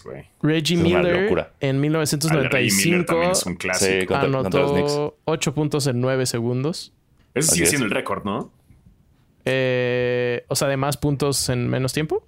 [0.42, 3.22] Reggie Miller en 1995.
[3.22, 4.14] Es un clásico.
[4.14, 6.92] anotó 8 puntos en 9 segundos.
[7.34, 8.50] Ese sigue siendo el récord, ¿no?
[9.44, 12.26] Eh, o sea, de más puntos en menos tiempo.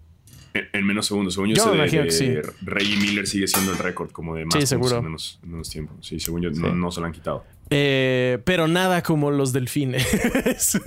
[0.55, 1.35] En, menos segundos.
[1.35, 2.35] Según yo, yo me imagino que sí.
[2.63, 5.95] Reggie Miller sigue siendo el récord como de más sí, puntos en menos, menos, tiempo.
[6.01, 7.45] Sí, según yo, no, no, se lo han quitado.
[7.71, 10.07] Eh, pero nada como los delfines.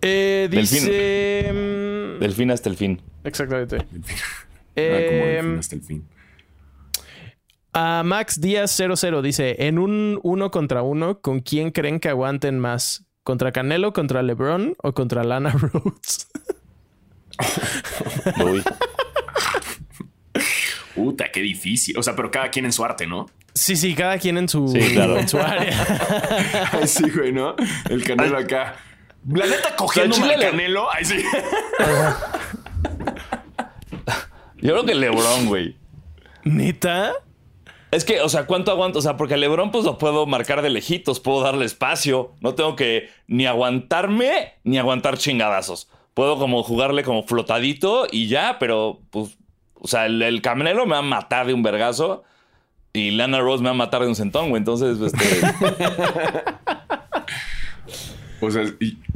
[0.00, 1.52] Eh, dice.
[1.52, 2.50] Mm, delfín.
[2.50, 3.02] hasta el fin.
[3.24, 3.78] Exactamente.
[4.76, 6.06] Eh, como hasta el fin.
[7.72, 12.58] A Max Díaz 00 dice: En un uno contra uno, ¿con quién creen que aguanten
[12.58, 13.04] más?
[13.24, 16.28] ¿Contra Canelo, contra LeBron o contra Lana Rhodes?
[18.44, 18.62] Uy.
[20.94, 21.96] Puta, qué difícil.
[21.98, 23.26] O sea, pero cada quien en su arte, ¿no?
[23.54, 26.80] Sí, sí, cada quien en su, en su área.
[26.86, 27.54] sí, güey, ¿no?
[27.88, 28.76] El Canelo acá.
[29.26, 30.88] La neta cogiendo al Canelo.
[30.92, 31.22] Ay, sí.
[34.56, 35.76] Yo creo que Lebron, güey.
[36.44, 37.12] ¿Neta?
[37.90, 38.98] Es que, o sea, ¿cuánto aguanto?
[38.98, 42.32] O sea, porque a Lebron pues lo puedo marcar de lejitos, puedo darle espacio.
[42.40, 45.88] No tengo que ni aguantarme ni aguantar chingadazos.
[46.14, 49.38] Puedo como jugarle como flotadito y ya, pero pues,
[49.74, 52.24] o sea, el, el Canelo me va a matar de un vergazo
[52.92, 54.58] y Lana Rose me va a matar de un centón, güey.
[54.58, 55.46] Entonces, este...
[58.40, 58.64] O sea,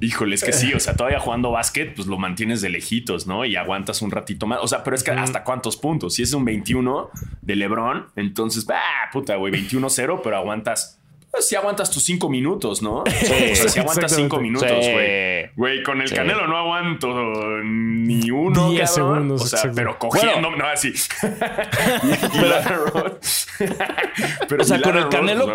[0.00, 3.44] híjole, es que sí, o sea, todavía jugando básquet, pues lo mantienes de lejitos, ¿no?
[3.44, 4.58] Y aguantas un ratito más.
[4.62, 6.14] O sea, pero es que hasta cuántos puntos.
[6.14, 7.10] Si es un 21
[7.40, 10.98] de LeBron, entonces, ah, puta, güey, 21-0, pero aguantas.
[11.30, 13.04] Pues si aguantas tus cinco minutos, ¿no?
[13.06, 15.50] Sí, o sea, si aguantas cinco minutos, güey.
[15.56, 18.70] Güey, con el Canelo no aguanto ni uno.
[18.70, 19.42] 10 segundos.
[19.42, 20.92] O sea, pero cogiendo, no, así.
[21.22, 23.18] pero,
[24.48, 25.48] pero, o sea, con el Canelo.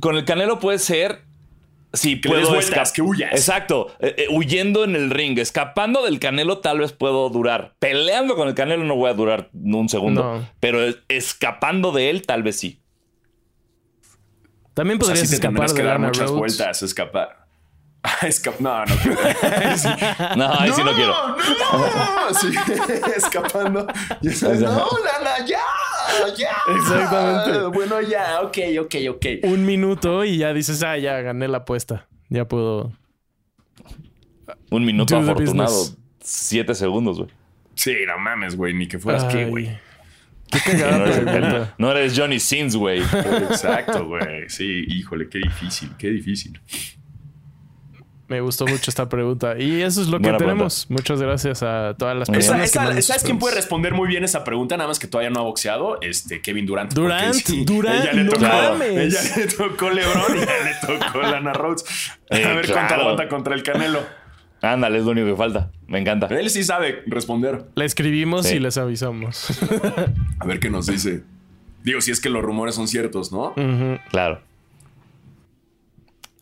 [0.00, 1.22] Con el Canelo puede ser
[1.96, 2.92] Sí, puedo escapar.
[2.92, 3.32] que huyas.
[3.32, 3.94] Exacto.
[4.00, 5.38] Eh, eh, huyendo en el ring.
[5.38, 7.74] Escapando del canelo tal vez puedo durar.
[7.78, 10.46] Peleando con el canelo no voy a durar un segundo.
[10.60, 12.80] Pero escapando de él tal vez sí.
[14.74, 17.46] También podrías escapar de dar muchas vueltas, escapar.
[18.60, 18.94] no, no
[20.36, 21.12] no, ahí sí no quiero.
[21.12, 22.54] No, sí,
[23.16, 23.86] escapando.
[23.86, 25.60] no, Lana, ya,
[26.36, 26.56] ya.
[26.76, 27.66] Exactamente.
[27.68, 29.26] Bueno, ya, ok, ok, ok.
[29.44, 32.08] Un minuto y ya dices, ah, ya gané la apuesta.
[32.28, 32.92] Ya puedo.
[34.70, 35.74] Un minuto afortunado.
[36.20, 37.30] Siete segundos, güey.
[37.74, 38.74] Sí, no mames, güey.
[38.74, 39.78] Ni que fueras qué, güey.
[40.50, 40.98] Qué cagada.
[40.98, 43.00] no, eres, no eres Johnny Sins, güey.
[43.00, 44.48] Exacto, güey.
[44.48, 46.60] Sí, híjole, qué difícil, qué difícil.
[48.28, 49.56] Me gustó mucho esta pregunta.
[49.58, 50.86] Y eso es lo que tenemos.
[50.88, 52.70] Muchas gracias a todas las personas.
[52.70, 54.76] ¿Sabes quién puede responder muy bien esa pregunta?
[54.76, 56.00] Nada más que todavía no ha boxeado.
[56.00, 56.92] Este, Kevin Durant.
[56.92, 58.04] Durant, Durant.
[58.04, 58.44] Ella le, tocó,
[58.84, 61.84] ella le tocó Lebron y ella le tocó Lana Rhodes.
[62.30, 64.00] a ver cuánto aguanta contra el Canelo.
[64.62, 65.70] Ándale, es lo único que falta.
[65.86, 66.26] Me encanta.
[66.26, 67.66] Él sí sabe responder.
[67.74, 69.50] Le escribimos y les avisamos.
[70.40, 71.22] a ver qué nos dice.
[71.84, 73.54] Digo, si es que los rumores son ciertos, ¿no?
[74.10, 74.40] Claro.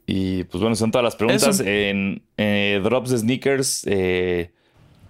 [0.06, 1.60] Y pues bueno, son todas las preguntas.
[1.60, 4.50] En eh, Drops de Sneakers, eh,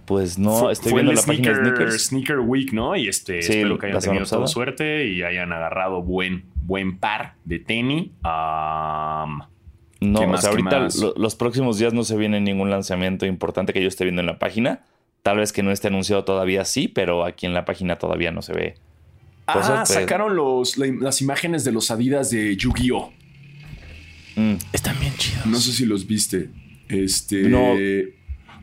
[0.05, 2.07] pues no, estoy viendo la página de Sneakers.
[2.07, 2.95] Sneaker Week, ¿no?
[2.95, 7.59] Y este, espero que hayan tenido toda suerte y hayan agarrado buen, buen par de
[7.59, 8.11] tenis.
[8.23, 9.41] no,
[10.01, 14.05] o sea, ahorita los próximos días no se viene ningún lanzamiento importante que yo esté
[14.05, 14.85] viendo en la página.
[15.23, 18.43] Tal vez que no esté anunciado todavía sí, pero aquí en la página todavía no
[18.43, 18.75] se ve.
[19.47, 19.89] ah, pues.
[19.89, 23.24] sacaron los, las imágenes de los Adidas de Yu-Gi-Oh!
[24.37, 24.55] Mm.
[24.73, 25.47] Están bien chidos.
[25.47, 26.51] No sé si los viste.
[26.89, 28.15] Este.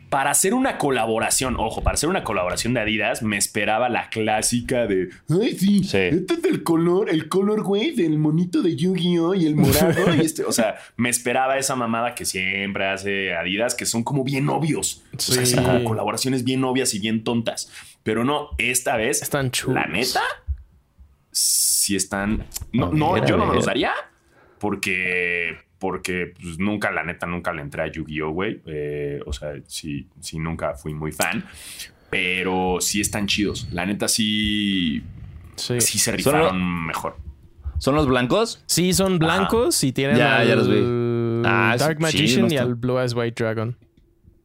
[0.08, 4.86] Para hacer una colaboración, ojo, para hacer una colaboración de Adidas, me esperaba la clásica
[4.86, 5.08] de.
[5.30, 5.80] Ay, sí.
[5.82, 9.34] Este es el color, el color, güey, del monito de Yu-Gi-Oh!
[9.34, 10.14] y el morado.
[10.14, 10.44] y este.
[10.44, 15.02] O sea, me esperaba esa mamada que siempre hace Adidas, que son como bien obvios.
[15.16, 17.72] O sea, son como colaboraciones bien obvias y bien tontas.
[18.02, 19.22] Pero no, esta vez.
[19.22, 19.76] Están chulos.
[19.76, 20.20] La neta,
[21.30, 22.44] sí están.
[22.70, 23.92] No, no, yo no me los daría
[24.62, 28.62] porque porque pues, nunca, la neta, nunca le entré a Yu-Gi-Oh, güey.
[28.66, 31.44] Eh, o sea, sí, sí, nunca fui muy fan.
[32.08, 33.66] Pero sí están chidos.
[33.72, 35.02] La neta, sí,
[35.56, 37.16] sí, se rifaron mejor.
[37.78, 38.62] ¿Son los blancos?
[38.66, 40.78] Sí, son blancos y tienen ya, ya los vi.
[41.44, 43.76] Ah, Dark Magician y al Blue Eyes White Dragon.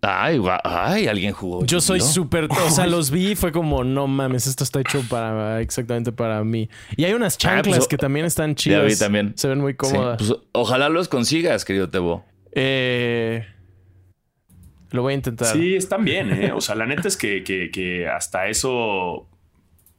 [0.01, 1.65] Ay, ay, alguien jugó.
[1.65, 2.47] Yo soy súper.
[2.51, 6.43] O sea, los vi y fue como, no mames, esto está hecho para exactamente para
[6.43, 6.69] mí.
[6.95, 8.81] Y hay unas ah, pues, chanclas que también están chidas.
[8.81, 9.33] Ya vi también.
[9.35, 10.17] Se ven muy cómodas.
[10.17, 12.25] Pues, ojalá los consigas, querido Tebo.
[12.51, 13.45] Eh.
[14.91, 15.47] Lo voy a intentar.
[15.47, 16.51] Sí, están bien, ¿eh?
[16.53, 19.27] O sea, la neta es que, que, que hasta eso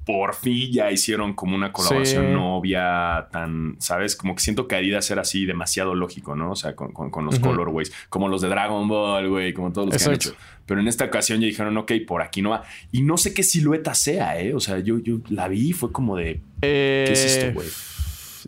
[0.08, 2.32] por fin ya hicieron como una colaboración Sí.
[2.32, 4.16] novia tan, ¿sabes?
[4.16, 6.52] Como que siento que Adidas era así demasiado lógico, ¿no?
[6.52, 9.88] O sea, con, con- con los colorways, como los de Dragon Ball, güey, como todos
[9.92, 10.34] los que han hecho.
[10.64, 12.62] Pero en esta ocasión ya dijeron, ok, por aquí no va.
[12.90, 14.54] Y no sé qué silueta sea, ¿eh?
[14.54, 17.68] O sea, yo, yo la vi y fue como de, Eh, ¿qué es esto, güey?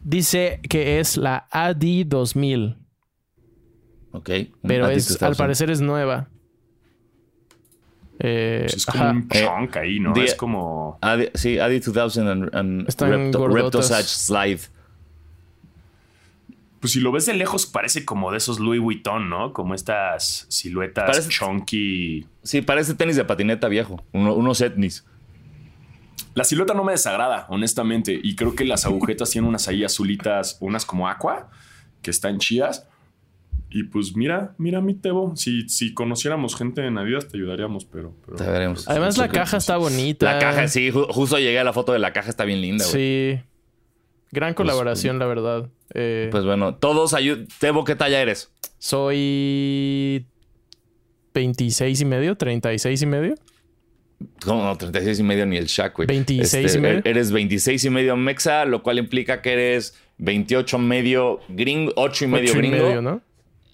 [0.02, 2.76] Dice que es la AD 2000,
[4.12, 4.30] Ok.
[4.66, 6.30] pero es, al parecer es nueva.
[8.22, 9.12] Eh, Pues es como ajá.
[9.12, 10.14] un chunk ahí, ¿no?
[10.14, 10.98] es como...
[11.00, 13.48] Adi- sí, Adi 2000 and, Repto-.
[13.48, 14.60] Reptosage Slide.
[16.80, 19.52] Pues si lo ves de lejos parece como de esos Louis Vuitton, ¿no?
[19.52, 22.26] Como estas siluetas Parece- chunky.
[22.42, 24.02] Sí, parece tenis de patineta viejo.
[24.12, 25.04] Uno- unos etnis.
[26.34, 28.18] La silueta no me desagrada, honestamente.
[28.22, 31.50] Y creo que las agujetas tienen unas ahí azulitas, unas como aqua,
[32.02, 32.86] que están chidas.
[33.72, 35.34] Y pues mira, mira mi Tebo.
[35.36, 38.14] Si, si conociéramos gente en Adidas te ayudaríamos, pero...
[38.26, 38.82] pero Te veremos.
[38.84, 40.32] pero- Además la caja está bonita.
[40.32, 42.84] La caja, sí, ju- justo llegué a la foto de la caja, está bien linda,
[42.84, 43.36] güey.
[43.36, 43.40] Sí.
[44.32, 45.68] Gran colaboración, la verdad.
[45.94, 47.46] Eh, Pues bueno, todos ayudan.
[47.60, 48.52] Tebo, ¿qué talla eres?
[48.78, 50.24] soy
[51.34, 53.34] 26 y medio, 36 y medio.
[54.44, 56.06] Como no, 36 y medio ni el Shaq, güey.
[56.08, 57.00] 26 y medio.
[57.04, 62.28] Eres 26 y medio mexa, lo cual implica que eres 28 medio gringo, 8 y
[62.28, 62.84] medio Ocho y gringo.
[62.86, 63.22] medio, ¿no?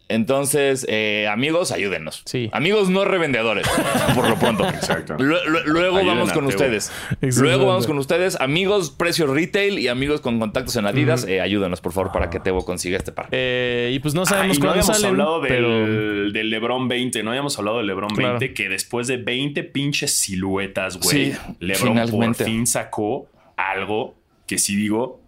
[0.09, 2.23] Entonces, eh, amigos, ayúdenos.
[2.27, 2.49] Sí.
[2.53, 3.67] Amigos no revendedores,
[4.15, 4.65] por lo pronto.
[4.69, 5.17] Exacto.
[5.19, 6.93] Lu- lu- luego Ayuden vamos con ustedes.
[7.21, 8.41] Luego vamos con ustedes.
[8.41, 12.39] Amigos, precios retail y amigos con contactos en Adidas, eh, ayúdenos, por favor, para que
[12.39, 13.27] Tebo consiga este par.
[13.33, 16.33] Eh, y pues no Ah, sabemos no cuándo habíamos salen, hablado del, pero...
[16.33, 18.39] del LeBron 20, no habíamos hablado del LeBron Claro.
[18.39, 22.45] 20, que después de 20 pinches siluetas, güey, Sí, LeBron finalmente.
[22.45, 23.27] por fin sacó
[23.57, 24.15] algo
[24.47, 25.21] que si digo,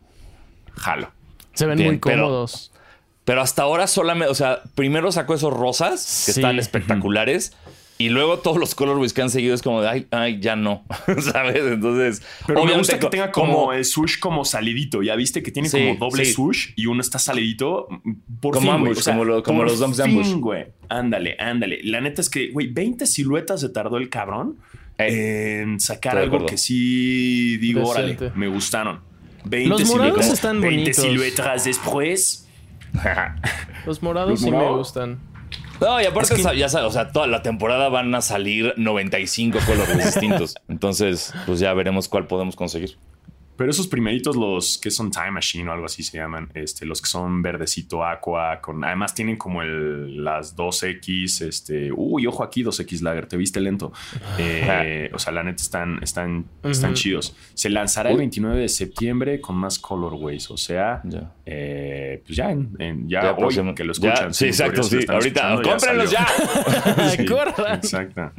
[0.76, 1.10] jalo.
[1.54, 2.72] Se ven Bien, muy pero- cómodos.
[3.28, 6.40] Pero hasta ahora solamente, o sea, primero sacó esos rosas que Sí.
[6.40, 7.52] están espectaculares.
[8.00, 10.84] Y luego todos los colorways que han seguido es como de, ay, ay, ya no,
[11.32, 11.56] ¿sabes?
[11.64, 15.02] Entonces, Pero me gusta que tenga como, el swoosh como salidito.
[15.02, 16.32] Ya viste que tiene Sí, como doble sí.
[16.32, 17.86] swoosh y uno está salidito.
[18.40, 18.98] Por Como fin, ambush, güey.
[18.98, 20.32] O sea, como lo- como por los dumps de ambush.
[20.36, 20.66] güey.
[20.88, 21.80] Ándale, ándale.
[21.82, 24.56] La neta es que, güey, 20 siluetas se tardó el cabrón
[24.96, 26.46] Eh, en sacar algo acuerdo.
[26.46, 28.38] que sí digo, órale, Decente.
[28.38, 29.00] me gustaron.
[29.44, 31.04] 20 Los morados siluetas, están 20 bonitos.
[31.04, 32.47] siluetas después.
[33.86, 35.18] Los morados Los sí me gustan.
[35.80, 38.74] No, y aparte, Es que- ya sabes, o sea, toda la temporada van a salir
[38.76, 40.56] 95 colores distintos.
[40.68, 42.98] Entonces, pues ya veremos cuál podemos conseguir.
[43.58, 47.02] Pero esos primeritos, los que son Time Machine o algo así se llaman, este, los
[47.02, 52.62] que son verdecito aqua, con, además tienen como el, las 2X, este, uy, ojo aquí,
[52.62, 53.92] 2X Lager, te viste lento.
[54.38, 57.34] Eh, o sea, la neta están, están, están chidos.
[57.54, 58.20] Se lanzará el Uy.
[58.20, 61.32] 29 de septiembre con más colorways, o sea, Ya.
[61.44, 64.34] eh, pues ya, en, en- ya, Ya hoy próximo- que lo ya, escuchan.
[64.34, 64.98] sí, exacto, sí.
[65.08, 66.26] Ahorita, cómprenlos ya.
[66.26, 67.08] salió.
[67.82, 67.96] Sí.
[67.96, 68.32] Exacto.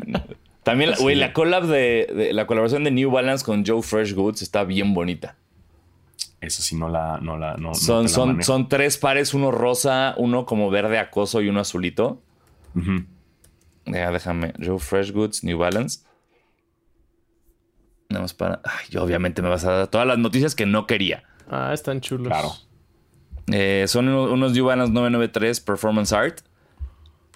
[0.72, 1.20] También, güey, Sí.
[1.20, 4.94] la collab de, de- la colaboración de New Balance con Joe Fresh Goods está bien
[4.94, 5.36] bonita.
[6.42, 10.14] Eso sí, no la, no la, no, Son, la son, son tres pares, uno rosa,
[10.18, 12.22] uno como verde acoso y uno azulito.
[13.86, 14.54] Ya, déjame.
[14.64, 16.00] Joe Fresh Goods, New Balance.
[18.10, 18.62] Nada más para.
[18.64, 21.24] Ay, yo obviamente me vas a dar todas las noticias que no quería.
[21.50, 22.28] Ah, están chulos.
[22.28, 22.52] Claro.
[23.52, 26.40] Eh, son uno- unos New Balance 993 Performance Art.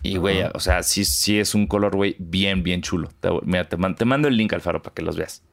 [0.04, 3.10] Y, güey, o sea, sí, sí es un color, güey, bien, bien chulo.
[3.20, 5.44] Te, mira, te, man- te mando el link, Alfaro, para que los veas.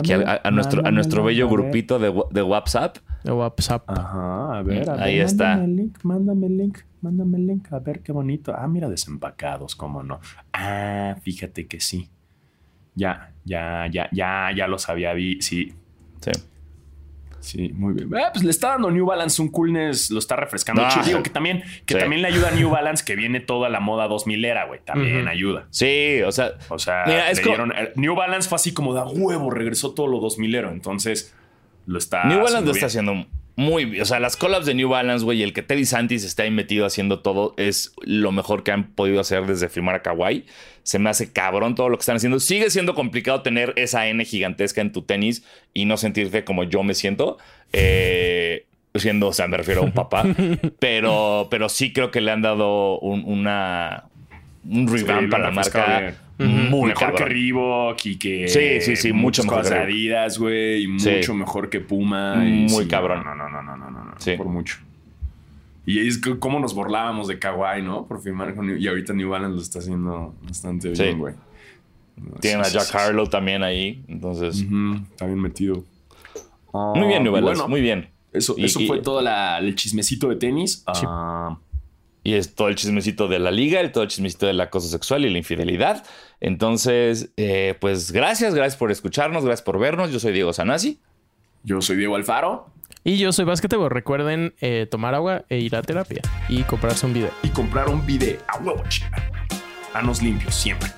[0.00, 2.98] Aquí a, a- a nuestro, a nuestro bello grupito de, de WhatsApp.
[3.24, 3.84] De WhatsApp.
[3.90, 5.02] Ajá, a ver, a ver.
[5.02, 5.56] Ahí está.
[5.56, 7.72] Mándame el link, mándame el link, mándame el link.
[7.72, 8.54] A ver qué bonito.
[8.56, 10.20] Ah, mira, desempacados, cómo no.
[10.52, 12.08] Ah, fíjate que sí.
[12.94, 15.40] Ya, ya, ya, ya, ya los había vi.
[15.42, 15.72] Sí,
[16.20, 16.32] Sí.
[17.40, 18.08] Sí, muy bien.
[18.16, 20.82] Ah, pues le está dando New Balance un coolness, lo está refrescando.
[20.84, 21.02] Ah.
[21.04, 22.00] Digo que también, que sí.
[22.00, 24.80] también le ayuda a New Balance que viene toda la moda 2000 era, güey.
[24.84, 25.66] También ayuda.
[25.70, 28.72] Sí, o sea, O sea, Mira, es le como- dieron- el New Balance fue así
[28.74, 30.70] como de a huevo, regresó todo lo 2000 ero.
[30.70, 31.34] Entonces,
[31.86, 32.24] lo está.
[32.24, 33.26] New Balance lo está haciendo
[33.58, 34.02] muy bien.
[34.02, 36.50] O sea, las collabs de New Balance, güey, y el que Teddy Santis está ahí
[36.52, 40.46] metido haciendo todo es lo mejor que han podido hacer desde firmar a Kawhi.
[40.84, 42.38] Se me hace cabrón todo lo que están haciendo.
[42.38, 45.42] Sigue siendo complicado tener esa N gigantesca en tu tenis
[45.74, 47.36] y no sentirte como yo me siento.
[47.72, 50.22] Eh, siendo, o sea, me refiero a un papá.
[50.78, 54.04] pero, pero sí creo que le han dado un, una,
[54.70, 57.28] un revamp a la refrescado muy mejor que cabrón.
[57.30, 58.48] Reebok y que.
[58.48, 59.78] Sí, sí, sí, mucho muchas mejor cosas que.
[59.84, 60.84] Adidas, güey.
[60.84, 61.10] Y Sí.
[61.10, 62.36] mucho mejor que Puma.
[62.46, 63.22] y Muy sí, cabrón.
[63.24, 64.14] No, no, no, no, no, no, no.
[64.18, 64.32] Sí.
[64.36, 64.78] Por mucho.
[65.86, 68.06] Y es que cómo nos burlábamos de Kawhi, ¿no?
[68.06, 71.34] Por firmar con New- Y ahorita New Balance lo está haciendo bastante bien, güey.
[72.40, 74.02] Tienen Sí, a Jack Harlow también ahí.
[74.08, 74.56] Entonces,
[75.12, 75.84] Está bien metido.
[76.72, 78.08] muy bien, New Ah, Balance, bueno, muy bien.
[78.32, 80.84] Eso, Y- eso y- fue todo la- el chismecito de tenis.
[80.94, 81.04] Sí.
[81.06, 81.56] Ah,
[82.28, 85.24] y es todo el chismecito de la liga, el todo el chismecito del acoso sexual
[85.24, 86.04] y la infidelidad.
[86.42, 90.12] Entonces, eh, pues gracias, gracias por escucharnos, gracias por vernos.
[90.12, 91.00] Yo soy Diego Sanasi.
[91.62, 92.66] Yo soy Diego Alfaro.
[93.02, 93.88] Y yo soy Basquetebo.
[93.88, 96.20] Recuerden eh, tomar agua e ir a terapia.
[96.50, 97.30] Y comprarse un video.
[97.42, 98.38] Y comprar un video.
[98.46, 99.30] A huevo, chica.
[99.94, 100.90] Manos limpios, siempre.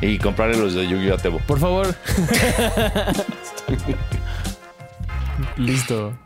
[0.00, 1.16] Y comprarle los de Yu-Gi-Oh!
[1.16, 1.38] Tebo.
[1.48, 1.88] Por favor.
[5.56, 6.16] Listo.